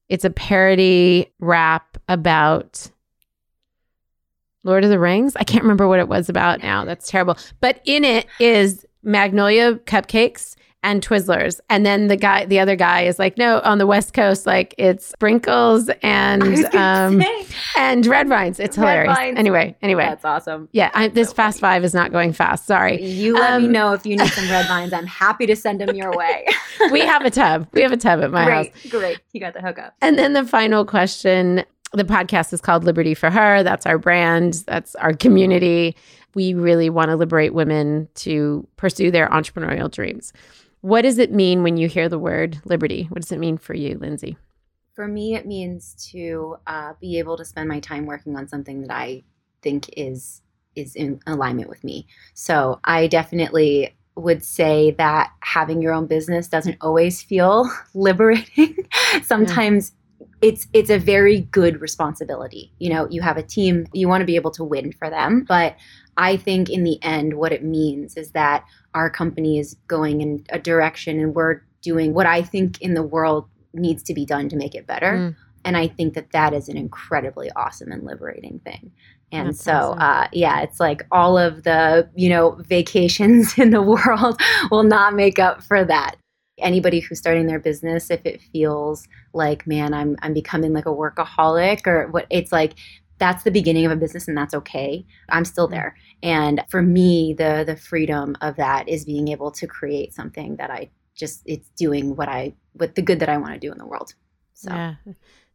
[0.09, 2.91] it's a parody rap about
[4.65, 5.37] Lord of the Rings.
[5.37, 6.85] I can't remember what it was about now.
[6.85, 7.37] That's terrible.
[7.61, 11.61] But in it is Magnolia cupcakes and Twizzlers.
[11.69, 14.75] And then the guy, the other guy is like, no, on the West Coast, like
[14.79, 17.23] it's sprinkles and um
[17.77, 18.59] and red vines.
[18.59, 19.17] It's red hilarious.
[19.17, 19.39] Vines.
[19.39, 20.69] Anyway, anyway, that's awesome.
[20.73, 22.67] Yeah, I, this so fast five is not going fast.
[22.67, 23.03] Sorry.
[23.03, 24.93] You let um, me know if you need some red vines.
[24.93, 26.47] I'm happy to send them your way.
[26.91, 27.69] we have a tub.
[27.73, 28.91] We have a tub at my great, house.
[28.91, 29.95] Great, you got the hookup.
[30.01, 31.65] And then the final question.
[31.93, 33.65] The podcast is called Liberty for Her.
[33.65, 34.63] That's our brand.
[34.69, 35.97] That's our community
[36.35, 40.33] we really want to liberate women to pursue their entrepreneurial dreams.
[40.81, 43.05] What does it mean when you hear the word liberty?
[43.11, 44.37] What does it mean for you, Lindsay?
[44.95, 48.83] For me, it means to uh, be able to spend my time working on something
[48.83, 49.25] that I
[49.63, 50.43] think is
[50.77, 52.07] is in alignment with me.
[52.35, 58.77] So I definitely would say that having your own business doesn't always feel liberating.
[59.23, 59.93] Sometimes
[60.43, 62.73] it's it's a very good responsibility.
[62.79, 65.45] You know, you have a team, you want to be able to win for them,
[65.47, 65.77] but
[66.21, 68.65] I think in the end, what it means is that
[68.95, 73.03] our company is going in a direction and we're doing what I think in the
[73.03, 75.13] world needs to be done to make it better.
[75.13, 75.37] Mm.
[75.65, 78.93] And I think that that is an incredibly awesome and liberating thing.
[79.33, 79.99] And That's so, awesome.
[80.01, 84.39] uh, yeah, it's like all of the, you know, vacations in the world
[84.71, 86.17] will not make up for that.
[86.59, 90.91] Anybody who's starting their business, if it feels like, man, I'm, I'm becoming like a
[90.91, 92.75] workaholic or what it's like,
[93.21, 95.07] that's the beginning of a business and that's okay.
[95.29, 95.73] I'm still mm.
[95.73, 95.97] there.
[96.23, 100.71] And for me, the the freedom of that is being able to create something that
[100.71, 103.79] I just it's doing what I what the good that I want to do in
[103.79, 104.15] the world.
[104.55, 104.95] So yeah.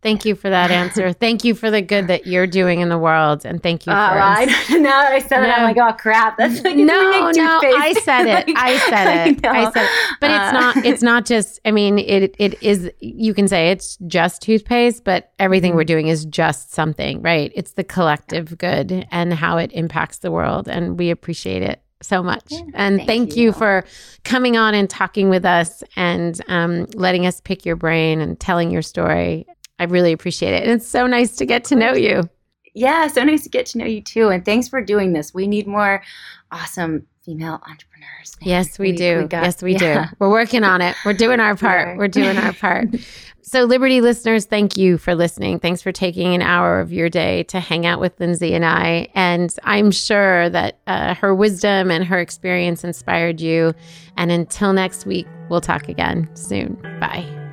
[0.01, 1.13] Thank you for that answer.
[1.25, 3.91] thank you for the good that you're doing in the world, and thank you.
[3.91, 5.47] Oh, for I, now that I said no.
[5.47, 6.37] it, I'm like, oh crap!
[6.37, 7.59] That's like no, no.
[7.63, 8.47] I said it.
[8.47, 9.45] like, I said it.
[9.45, 10.17] I, I, said it.
[10.21, 10.85] But uh, it's not.
[10.85, 11.59] It's not just.
[11.65, 12.91] I mean, it it is.
[12.99, 15.77] You can say it's just toothpaste, but everything mm-hmm.
[15.77, 17.51] we're doing is just something, right?
[17.55, 22.21] It's the collective good and how it impacts the world, and we appreciate it so
[22.21, 22.43] much.
[22.49, 23.45] Yeah, and thank, thank you.
[23.45, 23.51] you.
[23.53, 23.85] for
[24.23, 28.71] coming on and talking with us and um, letting us pick your brain and telling
[28.71, 29.45] your story.
[29.79, 30.63] I really appreciate it.
[30.63, 32.29] And it's so nice to get to know you.
[32.73, 34.29] Yeah, so nice to get to know you too.
[34.29, 35.33] And thanks for doing this.
[35.33, 36.03] We need more
[36.51, 38.35] awesome female entrepreneurs.
[38.41, 39.21] Yes, we, we do.
[39.23, 40.09] We got, yes, we yeah.
[40.09, 40.15] do.
[40.19, 40.95] We're working on it.
[41.05, 41.97] We're doing our part.
[41.97, 42.89] We're doing our part.
[43.47, 45.59] So, Liberty listeners, thank you for listening.
[45.59, 49.07] Thanks for taking an hour of your day to hang out with Lindsay and I.
[49.13, 53.75] And I'm sure that uh, her wisdom and her experience inspired you.
[54.17, 56.73] And until next week, we'll talk again soon.
[56.99, 57.44] Bye.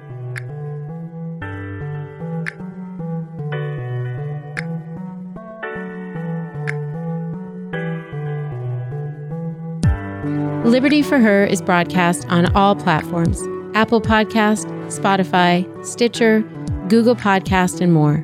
[10.65, 13.43] Liberty for Her is broadcast on all platforms
[13.75, 16.43] Apple Podcast, Spotify, Stitcher,
[16.89, 18.23] Google Podcast, and more.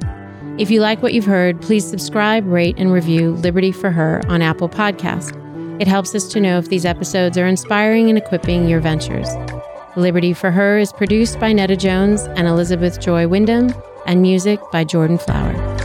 [0.56, 4.40] If you like what you've heard, please subscribe, rate, and review Liberty for Her on
[4.40, 5.34] Apple Podcast.
[5.80, 9.28] It helps us to know if these episodes are inspiring and equipping your ventures.
[9.96, 13.74] Liberty for Her is produced by Netta Jones and Elizabeth Joy Wyndham,
[14.06, 15.77] and music by Jordan Flower.